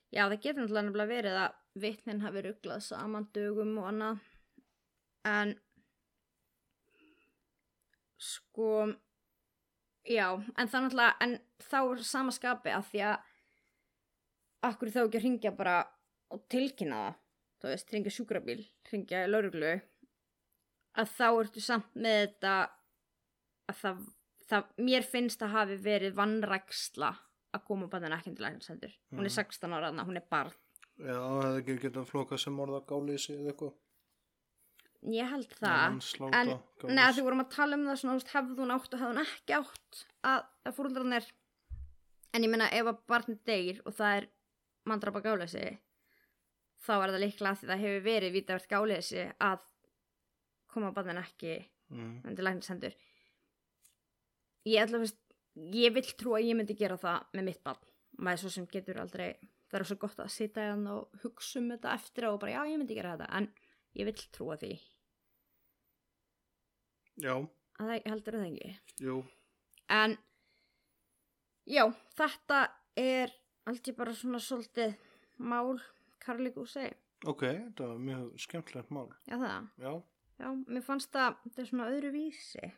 [0.10, 4.24] Já, það getur náttúrulega verið að vitnin hafi rugglað saman dögum og annað.
[5.30, 5.54] En
[8.20, 8.72] sko
[10.08, 11.38] já, en það náttúrulega en
[11.70, 13.30] þá er sama skapi að því að
[14.70, 15.78] akkur þá ekki að ringja bara
[16.34, 17.26] og tilkynna það?
[17.60, 19.74] Þú veist, ringja sjúkrabíl, ringja lauruglu
[21.00, 22.54] að þá ertu samt með þetta
[23.70, 24.06] að það,
[24.50, 27.12] það mér finnst að hafi verið vannræksla
[27.54, 29.36] að koma bæðin ekki til læknisendur hún er Mhm.
[29.36, 30.52] 16 ára, þarna, hún er barn
[31.00, 33.74] Já, það hefði ekki getað flokað sem orða gáleysi eða eitthvað.
[35.16, 35.86] ég held það
[36.36, 36.50] en
[36.96, 39.54] neða því vorum að tala um það svona, hefði hún átt og hefði hún ekki
[39.60, 41.30] átt að, að fóröldrarnir
[42.34, 44.28] en ég meina ef að barnið deyr og það er
[44.86, 45.80] mandrapa gáleysi
[46.84, 49.60] þá er það líklega að því það hefur verið vítavert gáleysi að
[50.68, 52.22] koma barnin ekki Mm.
[52.28, 52.94] undir læknisendur
[54.70, 55.18] ég ætla að veist
[55.74, 57.82] ég vill trú að ég myndi gera það með mitt barn.
[58.20, 59.30] Maður svo sem getur aldrei
[59.70, 62.62] það er svo gott að sitja hérna og hugsa um þetta eftir og bara já
[62.72, 63.28] ég myndi gera þetta.
[63.38, 63.52] En
[64.00, 64.72] ég vill trúa því.
[67.20, 67.34] Já,
[67.80, 68.70] að það heldur það ekki.
[69.04, 69.16] Jú.
[69.90, 70.14] en
[71.70, 71.84] já
[72.16, 72.60] þetta
[73.00, 73.34] er
[73.68, 74.94] aldrei bara svona svolítið
[75.40, 75.80] mál
[76.24, 76.90] Karli Gúsei
[77.28, 79.10] Ok, þetta var mjög skemmtilegt mál.
[79.28, 79.92] já það, Já,
[80.40, 82.72] já mér fannst það þetta er svona öðru vísi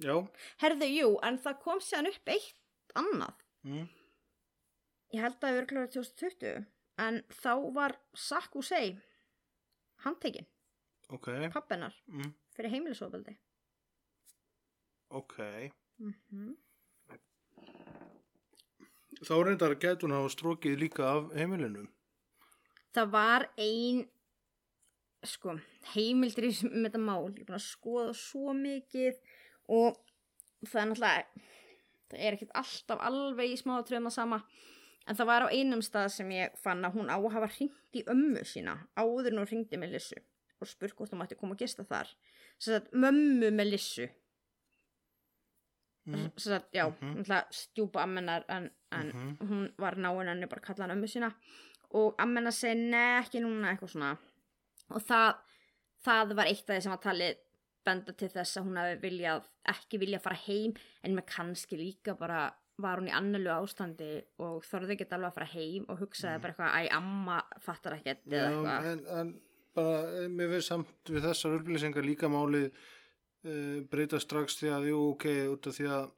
[0.00, 0.16] já.
[0.62, 2.56] herðu jú en það kom séðan upp eitt
[2.94, 3.34] annað
[3.64, 3.88] Mm.
[5.12, 6.64] ég held að það hefur verið 2020
[7.04, 9.02] en þá var Sack Hussein
[10.04, 10.46] handtekinn,
[11.12, 12.32] Ok, pappennar mm.
[12.56, 13.36] fyrir heimilisofbeldi
[15.10, 15.36] ok.
[15.98, 16.56] mm -hmm.
[19.20, 21.82] Þá reyndar að gætu hún hafa strókið líka af heimilinu.
[22.94, 24.08] það var ein
[25.24, 25.58] sko,
[25.94, 29.20] heimildir í um þetta mál ég er búin að skoða svo mikið
[29.70, 29.96] og
[30.66, 31.46] það er náttúrulega
[32.10, 34.40] það er ekkert alltaf alveg í smáatröðum það sama
[35.06, 37.96] en það var á einum stað sem ég fann að hún á að hafa hringt
[37.96, 40.18] í ömmu sína áður en hún hringdi með Lissu
[40.60, 42.10] og spurt hvort hún mætti koma að gista þar
[42.60, 44.08] sem sagt mömmu með Lissu
[46.08, 46.30] Mm.
[46.40, 47.14] sem sagt, já, Mhm.
[47.14, 49.36] náttúrulega stjúpa ammennar en, en Mhm.
[49.48, 51.34] hún var náinn henni bara kalla hann ömmu sína
[51.90, 54.18] og ammennar segi nei ekki núna eitthvað svona
[54.90, 55.36] og það,
[56.04, 57.36] það var eitt af því sem var talið
[57.86, 60.74] benda til þess að hún hafi viljað ekki viljað fara heim
[61.06, 62.48] en með kannski líka bara
[62.80, 64.10] var hún í annarlu ástandi
[64.40, 67.98] og þorði ekki alveg að fara heim og hugsaði bara eitthvað, æ, amma fattar.
[68.00, 69.34] Já, eða eitthvað en, en
[69.76, 74.88] bara, eh, mér finnst samt við þessar upplýsingar líka málið uh, breyta strax því að,
[74.92, 76.10] jú, ok, út af því að,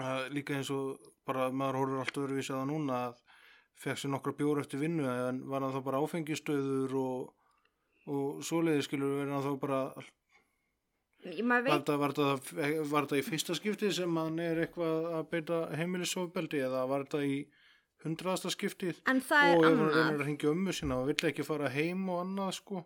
[0.00, 3.22] að líka eins og bara maður horfur allt öðruvísi að það núna að
[3.80, 7.32] fekk sér nokkra bjór eftir vinnu en var það þá bara áfengistöður og,
[8.10, 9.80] og svoleiði skilur verið þá bara
[11.24, 15.28] Var veit, þetta, var, þetta, var þetta í fyrsta skipti sem hann er eitthvað að
[15.30, 17.38] beita heimilisofbeldi eða var þetta í
[18.04, 21.70] hundraðasta skiptið það og ef hann reynir að hringja ömmu sína og vill ekki fara
[21.72, 22.82] heim og annað sko.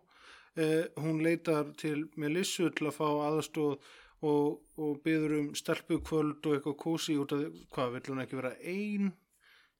[0.55, 3.75] Eh, hún leitar til Melissu til að fá aðstóð
[4.23, 7.43] og, og byður um stelpukvöld og eitthvað kósi út af
[7.75, 9.11] hvað vill hún ekki vera ein?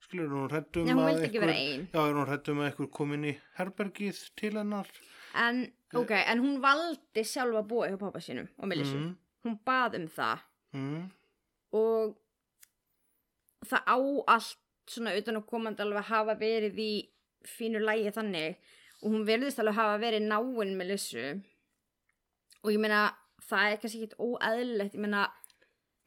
[0.03, 0.99] Skilur hún hrættum hún
[1.31, 1.87] vera ein.
[1.93, 4.91] Já hún hrættum að eitthvað komin í herbergið til hennar
[5.35, 8.97] En, ok, en hún valdi sjálfa að búa hjá pappa sínum og Melissu.
[8.97, 9.15] mm,
[9.45, 10.39] Hún bað um það.
[10.73, 11.03] mm,
[11.73, 12.15] og
[13.65, 13.97] það á
[14.35, 14.57] allt
[14.89, 16.91] svona utan að komandi alveg að hafa verið í
[17.45, 18.55] fínu lægi þannig
[19.03, 21.25] og hún verðist alveg hafa verið náinn með Lissu
[22.63, 23.03] og ég meina
[23.49, 25.27] það er kannski ekkit óeðlilegt ég meina,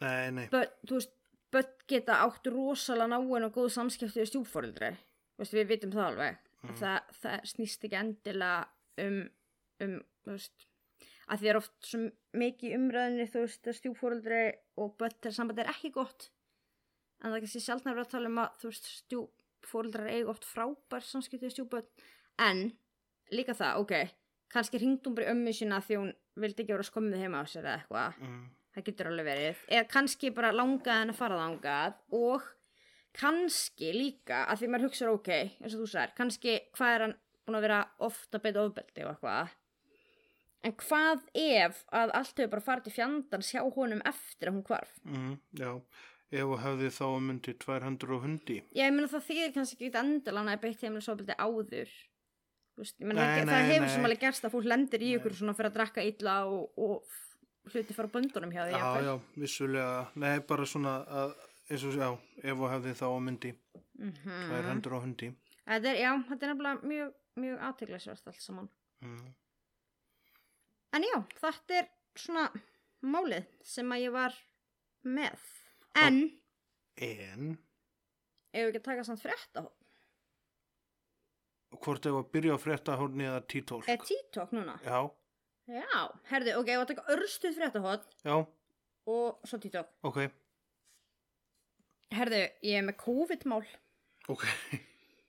[0.03, 0.47] Nei, nei.
[0.53, 1.15] börn, þú veist
[1.53, 4.93] börn geta átt rosalega náinn og góð samskipti við stjúfóreldri
[5.39, 6.77] veist, við vitum það alveg Mhm.
[6.79, 8.69] það, það snýst ekki endilega
[9.01, 9.19] um,
[9.85, 10.69] um þú veist
[11.33, 12.01] að því er oft svo
[12.43, 14.43] mikið í umræðinni þú veist að stjúfóreldri
[14.83, 16.31] og þegar samband er ekki gott.
[17.23, 21.07] En það er kannski sjálfnæður að tala um að þú veist stjúfóreldrar eiga oft frábær
[21.07, 22.11] samskipti við stjúfbörn
[22.43, 22.67] en
[23.33, 23.95] líka það, ok
[24.53, 28.19] kannski í ömmu sína því hún vildi ekki vera skömmið heima á sér eða eitthvað.
[28.21, 28.43] Mm.
[28.73, 29.63] það getur alveg verið.
[29.69, 32.47] Eða kannski bara langaði henni að fara þangað og
[33.13, 35.31] kannski líka að því maður hugsa ok,
[35.61, 37.15] eins og þú sagðir, kannski hvað er hann
[37.47, 39.53] búin að vera ofta beita ofbeldi og eitthvað
[40.63, 44.67] en hvað ef að allt hefur bara farið til fjandans hjá honum eftir að hún
[44.69, 45.73] hvarf Mm, já,
[46.33, 48.61] ef þú hefði þá myndi tvær hendur og hundi.
[48.73, 51.93] Já, ég meina það þýðir kannski ekki endilega að beitt heimilisofbeldi áður
[52.73, 55.03] Þú veist, ég meina Nei, það, nei, það hefur sem alveg gerst að fólk lendir
[55.05, 55.17] í Nei.
[55.19, 58.87] ykkur svona fyrir að drakka illa og, og hluti fara á böndunum hjá því Já,
[59.05, 59.13] já,
[59.43, 59.99] vissulega.
[60.23, 61.35] Nei, bara svona að,
[61.69, 62.09] eins og, já,
[62.49, 63.53] ef þú hefði þá um myndi
[64.03, 64.39] Mhm.
[64.49, 65.29] tvær hendur og hundi.
[65.69, 67.11] Þetta er, já, þetta er nefnilega mjög,
[67.41, 68.69] mjög aðteglisvert allt saman.
[69.03, 69.35] Mm.
[70.93, 71.87] En já, þetta er
[72.21, 72.47] svona
[73.03, 74.35] málið sem að ég var
[75.09, 75.47] með.
[75.99, 76.19] En,
[77.03, 77.55] En,
[78.53, 79.63] ef við ekki að taka samt frétta,
[81.83, 83.89] hvort ef að byrja á fréttahorni eða títólk?
[83.89, 84.75] er TikTok núna?
[84.85, 85.01] Já,
[85.73, 88.35] Já, herðu, ok, ef að taka örstuð fréttahot já,
[89.09, 89.89] og svo TikTok.
[90.05, 90.19] ok,
[92.13, 93.63] Herðu, ég er með COVID-mál.
[94.29, 94.45] ok.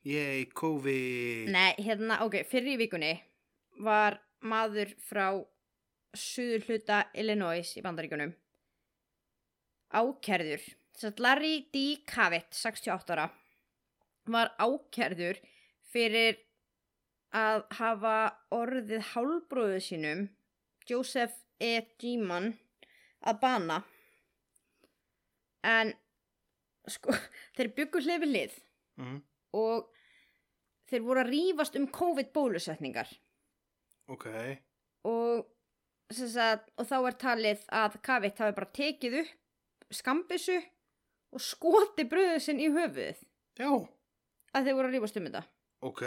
[0.04, 1.48] Yay, COVID.
[1.54, 3.14] Nei, hérna, ok, fyrir í vikunni
[3.86, 5.30] var maður frá
[6.14, 8.34] suður hluta Illinois í bandaríkunum
[9.94, 12.04] að Larry D.
[12.10, 13.30] Cavett 68 ára
[14.34, 15.40] var ákærður
[15.94, 16.38] fyrir
[17.34, 18.18] að hafa
[18.54, 20.28] orðið hálbróðu sínum
[20.90, 21.80] Joseph E.
[22.02, 22.52] G-man
[23.24, 23.80] að bana
[25.64, 25.96] en
[26.92, 27.16] sko,
[27.56, 28.62] þeir byggu hlið við hlið
[28.94, 29.24] Mm,
[29.58, 29.88] og
[30.92, 33.10] þeir voru að rífast um COVID-bólusetningar
[34.12, 34.28] ok,
[35.08, 35.46] og,
[36.12, 40.58] sagt, og þá er talið að Kavit hafi bara tekið upp skambissu
[41.34, 43.24] og skoti bröðu sinn í höfuðið.
[43.58, 43.70] Já,
[44.54, 45.42] að þeir voru að rífast um þetta.
[45.88, 46.04] Ok,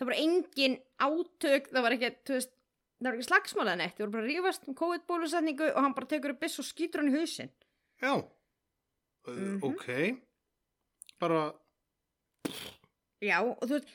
[0.00, 2.54] það var engin átök það var ekki, veist,
[3.00, 3.94] það var ekki slagsmála neitt.
[3.98, 7.02] Þeir voru bara að rífast um COVID-bólusetningu og hann bara tekur upp biss og skýtur
[7.02, 7.52] hann í hausinn.
[8.00, 9.60] Já, uh, Mhm.
[9.64, 9.86] ok,
[11.20, 11.42] bara,
[13.24, 13.92] já, og þú veist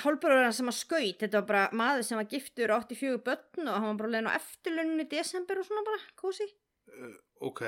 [0.00, 3.24] hálfbróður hann sem að skaut, þetta var bara maður sem var giftur og átti fjögur
[3.26, 7.18] börn og hann var bara leiðin á eftirlunni í desember og svona bara, kósi uh,
[7.50, 7.64] ok,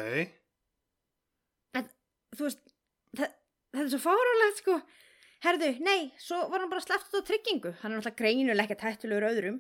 [2.37, 2.63] þú veist,
[3.17, 3.35] það,
[3.73, 4.79] þetta er svo fáránlegt sko.
[5.43, 7.75] Herðu, nei, svo var hann bara sleppt á tryggingu.
[7.83, 9.59] Hann er náttúrulega greinulega ekki tættulegur öðrum.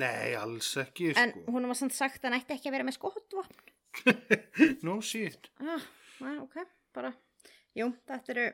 [0.00, 1.52] Nei, alls ekki, en sko.
[1.52, 3.68] hún var samt sagt að hann ætti ekki að vera með skotvopn.
[4.86, 5.82] No shit, ah,
[6.24, 6.56] nei, ok,
[6.96, 7.10] bara.
[7.76, 8.46] Jú, þetta eru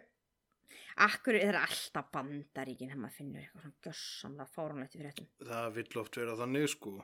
[0.96, 5.28] akkur er alltaf bandaríkin þegar maður finnur eitthvað svona gjössamlega fáránlegt í fréttum?
[5.48, 6.94] Það vill oft vera þannig, sko.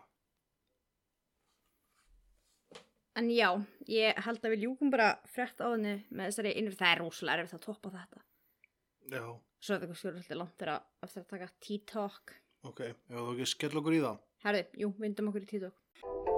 [3.17, 3.49] en já,
[3.87, 7.45] ég held að við ljúkum bara frétt á henni með þessari innur það er rosalega
[7.45, 8.23] erfitt að toppa þetta.
[9.15, 9.23] Já,
[9.63, 12.35] svo er þetta eitthvað skjórið langt þegar að- eftir að taka T-Talk
[12.65, 14.19] ok, ef þú ekki skell okkur í það.
[14.45, 16.34] herðu, jú, vindum okkur í T-Talk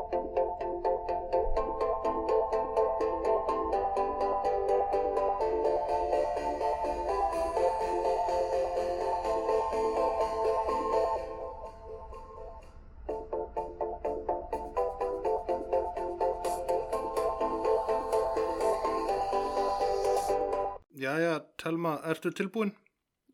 [21.06, 22.72] Jæja, Telma, ertu tilbúin?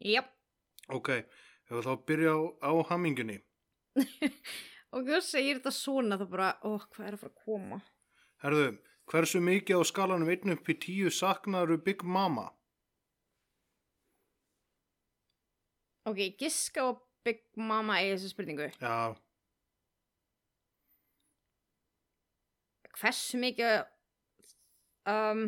[0.04, 0.28] Jáp,
[0.92, 3.38] Ok, ef við þá byrja á, á hammingunni.
[4.92, 7.78] og þú segir þetta svona þá bara, ó, hvað er að fara að koma?
[8.42, 8.66] Herðu,
[9.08, 12.50] hversu mikið á skalanum 1 upp í 10 saknaru Big Mama?
[16.10, 18.68] Ok, giska og Big Mama í þessu spurningu.
[18.82, 19.14] Já,
[23.02, 23.86] Hversu mikið,
[25.10, 25.46] um,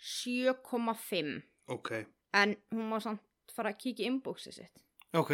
[0.00, 1.42] 7,5.
[1.68, 1.90] ok,
[2.32, 3.20] En hún má samt
[3.54, 4.84] fara að kíkja í inboxið sitt.
[5.18, 5.32] ok.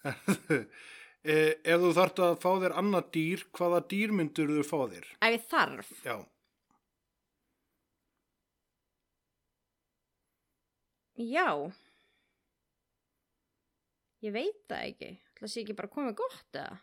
[0.00, 0.58] Herðu,
[1.30, 5.06] e, ef þú þarft að fá þér annað dýr, hvaða dýr myndur þú fá þér?
[5.20, 6.16] Ef ég þarf, Já,
[11.20, 11.48] já.
[14.24, 15.10] Ég veit það ekki.
[15.40, 16.78] Það sé ekki bara komið gott eða?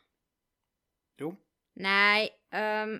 [1.21, 1.31] jú,
[1.81, 2.95] Nei, um,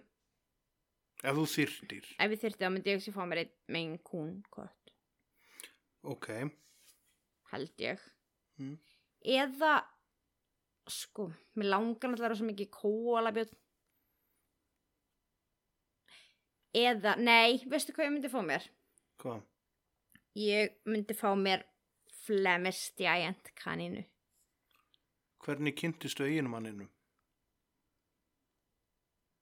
[1.23, 2.05] Ef þú þyrtir.
[2.19, 4.91] ef ég þyrfti þá myndi ég ekki fá mér einn megin kún kött,
[6.03, 6.27] Ok.
[7.51, 7.99] held ég
[8.59, 8.77] Mm.
[9.25, 9.85] eða
[10.87, 13.55] sko, mér langar náttúrulega svo mikið kóalabjörn
[16.77, 18.67] eða, nei, veistu hvað ég myndi fá mér?
[19.21, 19.41] Hvað?
[20.37, 21.63] Ég myndi fá mér
[22.25, 24.05] Flemish Giant kanínu
[25.45, 26.87] Hvernig kynntistu eiginmanninu?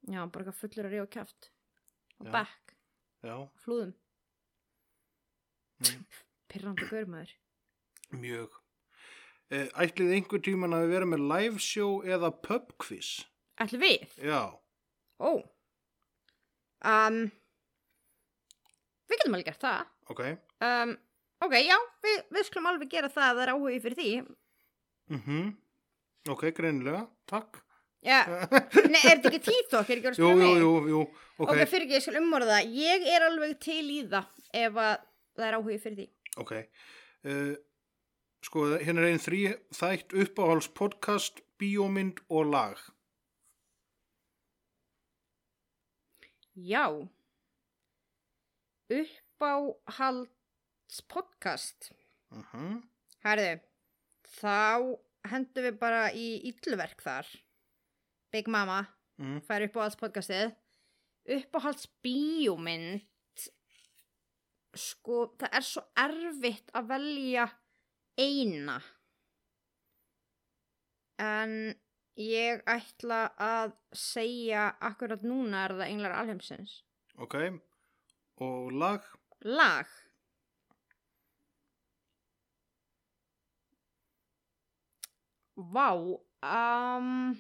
[0.07, 1.49] Já, bara eitthvað fullur að ríða kjáft
[2.21, 2.75] og bekk,
[3.25, 3.93] Já, flúðum
[5.75, 6.05] Mm.
[6.49, 7.31] Pirrandi gaurmaður
[8.15, 8.53] mjög.
[9.51, 13.09] Eh, Ætlið einhver tíman að vera með live show eða pub quiz?
[13.59, 14.05] Ætli við?
[14.23, 14.39] Já.
[15.19, 15.31] Ó
[16.85, 17.17] um,
[19.09, 19.83] Við getum alveg gert það
[20.15, 20.23] Ok.
[20.63, 20.95] um,
[21.43, 21.75] Ok, já,
[22.07, 24.09] við, við skulum alveg gera það að það er áhugi fyrir því
[25.19, 25.51] Mhm.
[26.33, 27.03] Ok, greinilega.
[27.29, 27.59] Takk.
[28.05, 28.19] Já,
[28.93, 29.89] nei, er þetta ekki tíþokk?
[29.89, 30.61] Er ekki að jú, spyrja jú, mig?
[30.61, 30.99] jú, jú.
[31.41, 34.27] Ok, Ok, fyrir ekki, ég skal umorða það Ég er alveg til í það
[34.61, 34.93] ef að
[35.35, 36.07] það er áhugi fyrir því
[36.43, 36.51] ok.
[37.25, 37.53] Uh,
[38.45, 39.41] sko, hérna er einn þrý
[39.73, 42.77] þætt uppáhalds podcast, bíómynd og lag.
[46.55, 46.85] Já
[49.41, 51.89] Uppáhalds podcast
[52.35, 52.83] Mhm.
[53.25, 53.59] Herðu,
[54.41, 54.97] þá
[55.31, 57.27] hendum við bara í illverk þar
[58.35, 58.81] Big Mama
[59.15, 59.37] Mm.
[59.47, 60.49] fær uppáhalds podcastið
[61.37, 63.05] uppáhalds bíómynd
[64.75, 67.45] sko, það er svo erfitt að velja
[68.19, 68.75] eina
[71.23, 71.55] en
[72.19, 76.81] ég ætla að segja akkurat núna er það Englar Alheimsins
[77.23, 77.37] Ok.
[78.43, 79.07] Og lag?
[79.47, 79.87] lag
[85.55, 87.35] Vá um,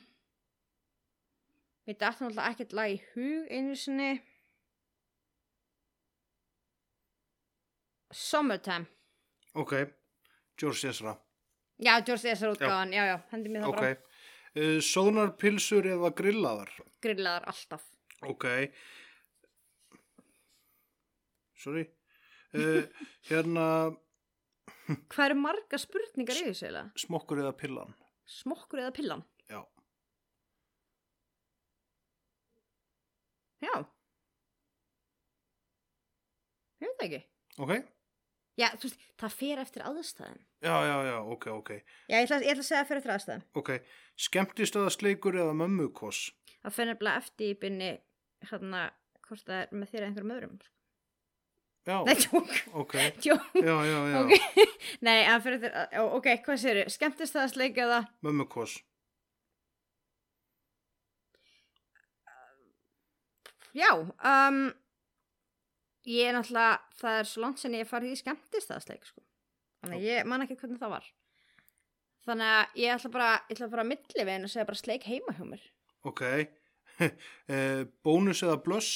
[1.85, 4.11] Við dættum alltaf ekkert lag í hug einu sinni
[8.15, 8.85] Summertime
[9.55, 9.73] Ok.
[10.59, 11.13] George Ezra.
[11.79, 13.79] Já, George Ezra útgáðan, já, já, hendi mér það Ok.
[13.81, 14.13] bara
[14.55, 16.69] Uh, Sónarpilsur eða grillaðar?
[17.03, 17.81] Grillaðar alltaf
[18.23, 18.45] Ok.
[21.59, 21.83] Sorry.
[22.55, 22.85] Uh,
[23.29, 23.65] hérna,
[25.11, 26.85] Hvað eru marga spurningar í þessu eiginlega?
[27.03, 27.91] smokkur eða pillan?
[28.31, 29.25] Smokkur eða pillan?
[33.65, 33.75] Já.
[36.83, 37.21] Ég veit það ekki
[37.65, 37.91] Ok.
[38.59, 41.71] Já, þú veist, það fer eftir aðstæðum Já, já, já, ok, ok.
[42.09, 43.71] Já, ég ætla, ég ætla að segja að fer eftir aðstæðum Ok.
[44.25, 46.21] Skemmtistöðasleikur eða mömmukoss?
[46.63, 47.89] Það fer nefnilega eftir í bynni
[48.49, 48.85] hérna,
[49.27, 50.55] hvort það er með þér eða einhverjum öðrum
[51.85, 52.95] Já, Nei, tjók, ok.
[53.23, 54.19] tjók Já, já, já.
[54.23, 54.63] Ok,
[55.05, 58.79] nei, hann fyrir eftir Ok, hvað séu, skemmtist það að sleika það Mömmukoss.
[63.75, 64.59] Já, um
[66.05, 69.09] Ég er náttúrulega Það er svo langt sem ég farið í skemmtist það að sleika
[69.09, 69.23] sko.
[69.81, 71.07] Þannig að ég man ekki hvernig það var
[72.25, 74.81] Þannig að ég ætla bara Ég ætla bara að milli við en að segja bara
[74.83, 75.65] sleik heima hjá mér
[76.05, 76.21] Ok.
[77.01, 78.91] uh, bónus eða blöss?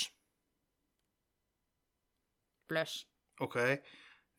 [2.70, 3.04] Blöss
[3.42, 3.58] Ok.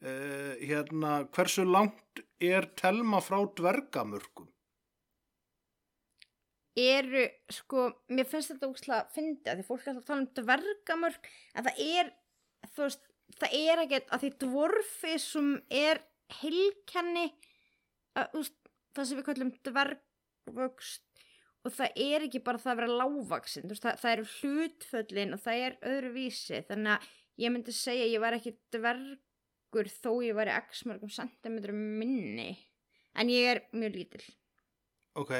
[0.00, 4.48] Uh, hérna, hversu langt er telma frá dvergamörkum?
[6.80, 10.30] Eru, sko, mér finnst þetta úkslega að að því fólk er alltaf að tala um
[10.38, 12.10] dvergamörk en það er,
[12.74, 13.06] þú veist,
[13.40, 16.02] það er ekkert að því dvorfi sem er
[16.40, 17.26] heilkenni
[18.18, 18.58] að, veist,
[18.96, 21.24] það sem við kallum dvergvöxt
[21.60, 25.36] og það er ekki bara það að vera lágvaksin, þú veist, það, það eru hlutföllin
[25.36, 27.08] og það er öðruvísi þannig að
[27.44, 32.52] ég myndi segja að ég var ekki dvergur þó ég væri x mörgum sentimetrum minni
[33.20, 34.24] en ég er mjög lítil
[35.18, 35.32] Ok.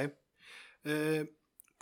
[0.87, 1.27] Uh,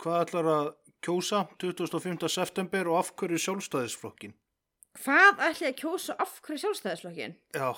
[0.01, 0.73] hvað ætlar að
[1.05, 2.27] kjósa 25.
[2.31, 4.35] september og af hverju sjálfstæðisflokkin?
[4.99, 7.37] Hvað ætli ég að kjósa af hverju sjálfstæðisflokkin?
[7.55, 7.71] Já,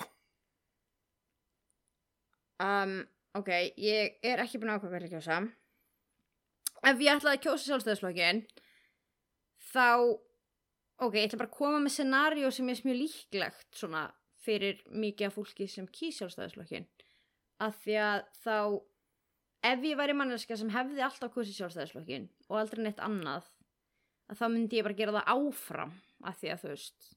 [2.62, 3.00] Um,
[3.34, 3.48] ok,
[3.80, 5.38] ég er ekki búin að ákveða hverju ég kjósa.
[6.82, 8.42] Ef ég ætlaði að kjósa sjálfstæðisflokkin,
[9.72, 9.86] þá,
[11.02, 14.04] ok, ég ætla bara að koma með scenaríu sem er mjög líklegt svona
[14.42, 16.86] fyrir mikið af fólki sem kýr sjálfstæðisflokkin.
[17.62, 18.56] Af því að þá,
[19.62, 23.48] ef ég væri manneska sem hefði alltaf kosið sjálfstæðisflokkin og aldrei neitt annað,
[24.30, 25.92] að þá myndi ég bara gera það áfram
[26.28, 27.10] af því að þú veist,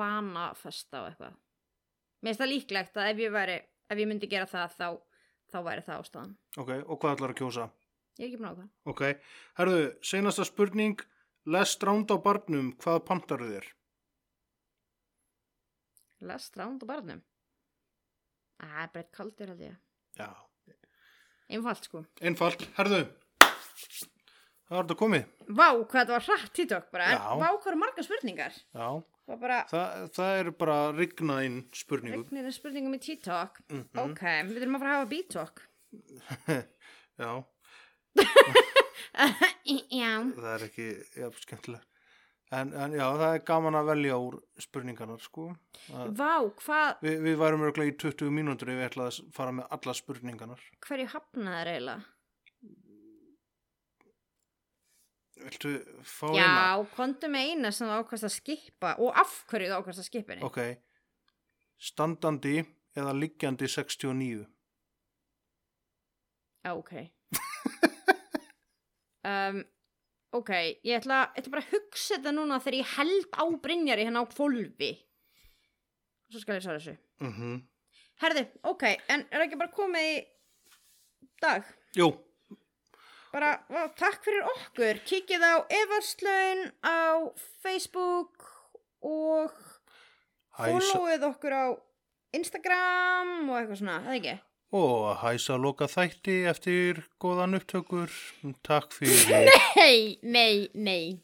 [0.00, 1.38] vanafesta og eitthvað.
[2.20, 3.56] Mér finnst það líklegt að ef ég, væri,
[3.88, 4.88] ef ég myndi gera það þá,
[5.52, 6.34] þá væri það ástæðan.
[6.60, 6.72] ok.
[6.84, 7.68] Og hvað ætlar að kjósa?
[8.20, 8.68] Ég er ekki á hvað.
[8.92, 9.02] Ok.
[9.56, 11.00] Herðu, seinasta spurning.
[11.48, 13.68] Lest ránd á barnum, hvað pantaru þér?
[16.28, 17.22] Lest ránd á barnum.
[18.60, 19.78] Það er bara eitt kaldur held ég.
[20.20, 20.28] Já.
[21.50, 22.04] Einfalt sko.
[22.22, 22.62] Einfalt.
[22.78, 23.00] Herðu.
[23.40, 25.24] það var þetta komið.
[25.50, 27.30] Vá, hvað þetta var hratt TikTok bara, en Já.
[27.40, 28.60] vá, hvað eru margar spurningar?
[28.74, 28.90] Já,
[29.30, 32.24] Það bara, það, það er bara rignað inn spurningum.
[32.40, 33.60] er spurningum í TikTok.
[33.70, 33.84] Mhm.
[34.02, 35.62] Ok, við þurfum að fara að hafa B-talk.
[37.20, 37.32] Já,
[40.00, 40.12] Já.
[40.34, 40.86] það er ekki
[41.20, 41.84] ja, skemmtilega.
[42.50, 45.44] En, en já, það er gaman að velja úr spurningarnar, sko.
[45.86, 46.32] Það, Vá,
[46.64, 49.94] hvað, við, við værum örglega í 20 mínútur ef við ætlaði að fara með alla
[49.94, 50.64] spurningarnar.
[50.86, 52.08] hverju hafnaði þeir eiginlega?
[55.40, 55.72] Viltu
[56.04, 56.42] fá eina?
[56.42, 60.08] Já, kontu með eina sem þú ákvæmst að skipa og af hverju þú ákvæmst að
[60.10, 60.50] skipa henni.
[60.50, 60.58] Ok,
[61.80, 62.56] standandi
[62.98, 64.42] eða liggjandi 69.
[66.66, 66.92] Já, ok.
[69.30, 69.62] um,
[70.36, 70.50] ok,
[70.86, 74.22] ég ætla, ég ætla bara að hugsa þetta núna þegar ég held á Brynjari hérna
[74.22, 74.92] á fólfi.
[76.30, 76.96] Svo skal ég svara þessu.
[77.24, 77.60] Mm
[78.20, 80.16] Herði, ok, en er ekki bara komið í
[81.40, 81.64] dag?
[81.96, 82.10] Jú,
[83.30, 84.98] Bara, vá, takk fyrir okkur.
[85.06, 87.30] Kikið á Everslaun á
[87.62, 88.42] Facebook
[89.06, 89.52] og
[90.58, 91.64] hæsa, followið okkur á
[92.34, 94.34] Instagram og eitthvað svona, eða ekki?
[94.72, 98.12] Og hæsa loka þætti eftir góðan upptökur.
[98.66, 99.50] Takk fyrir.
[99.76, 101.18] Nei, nei, nei.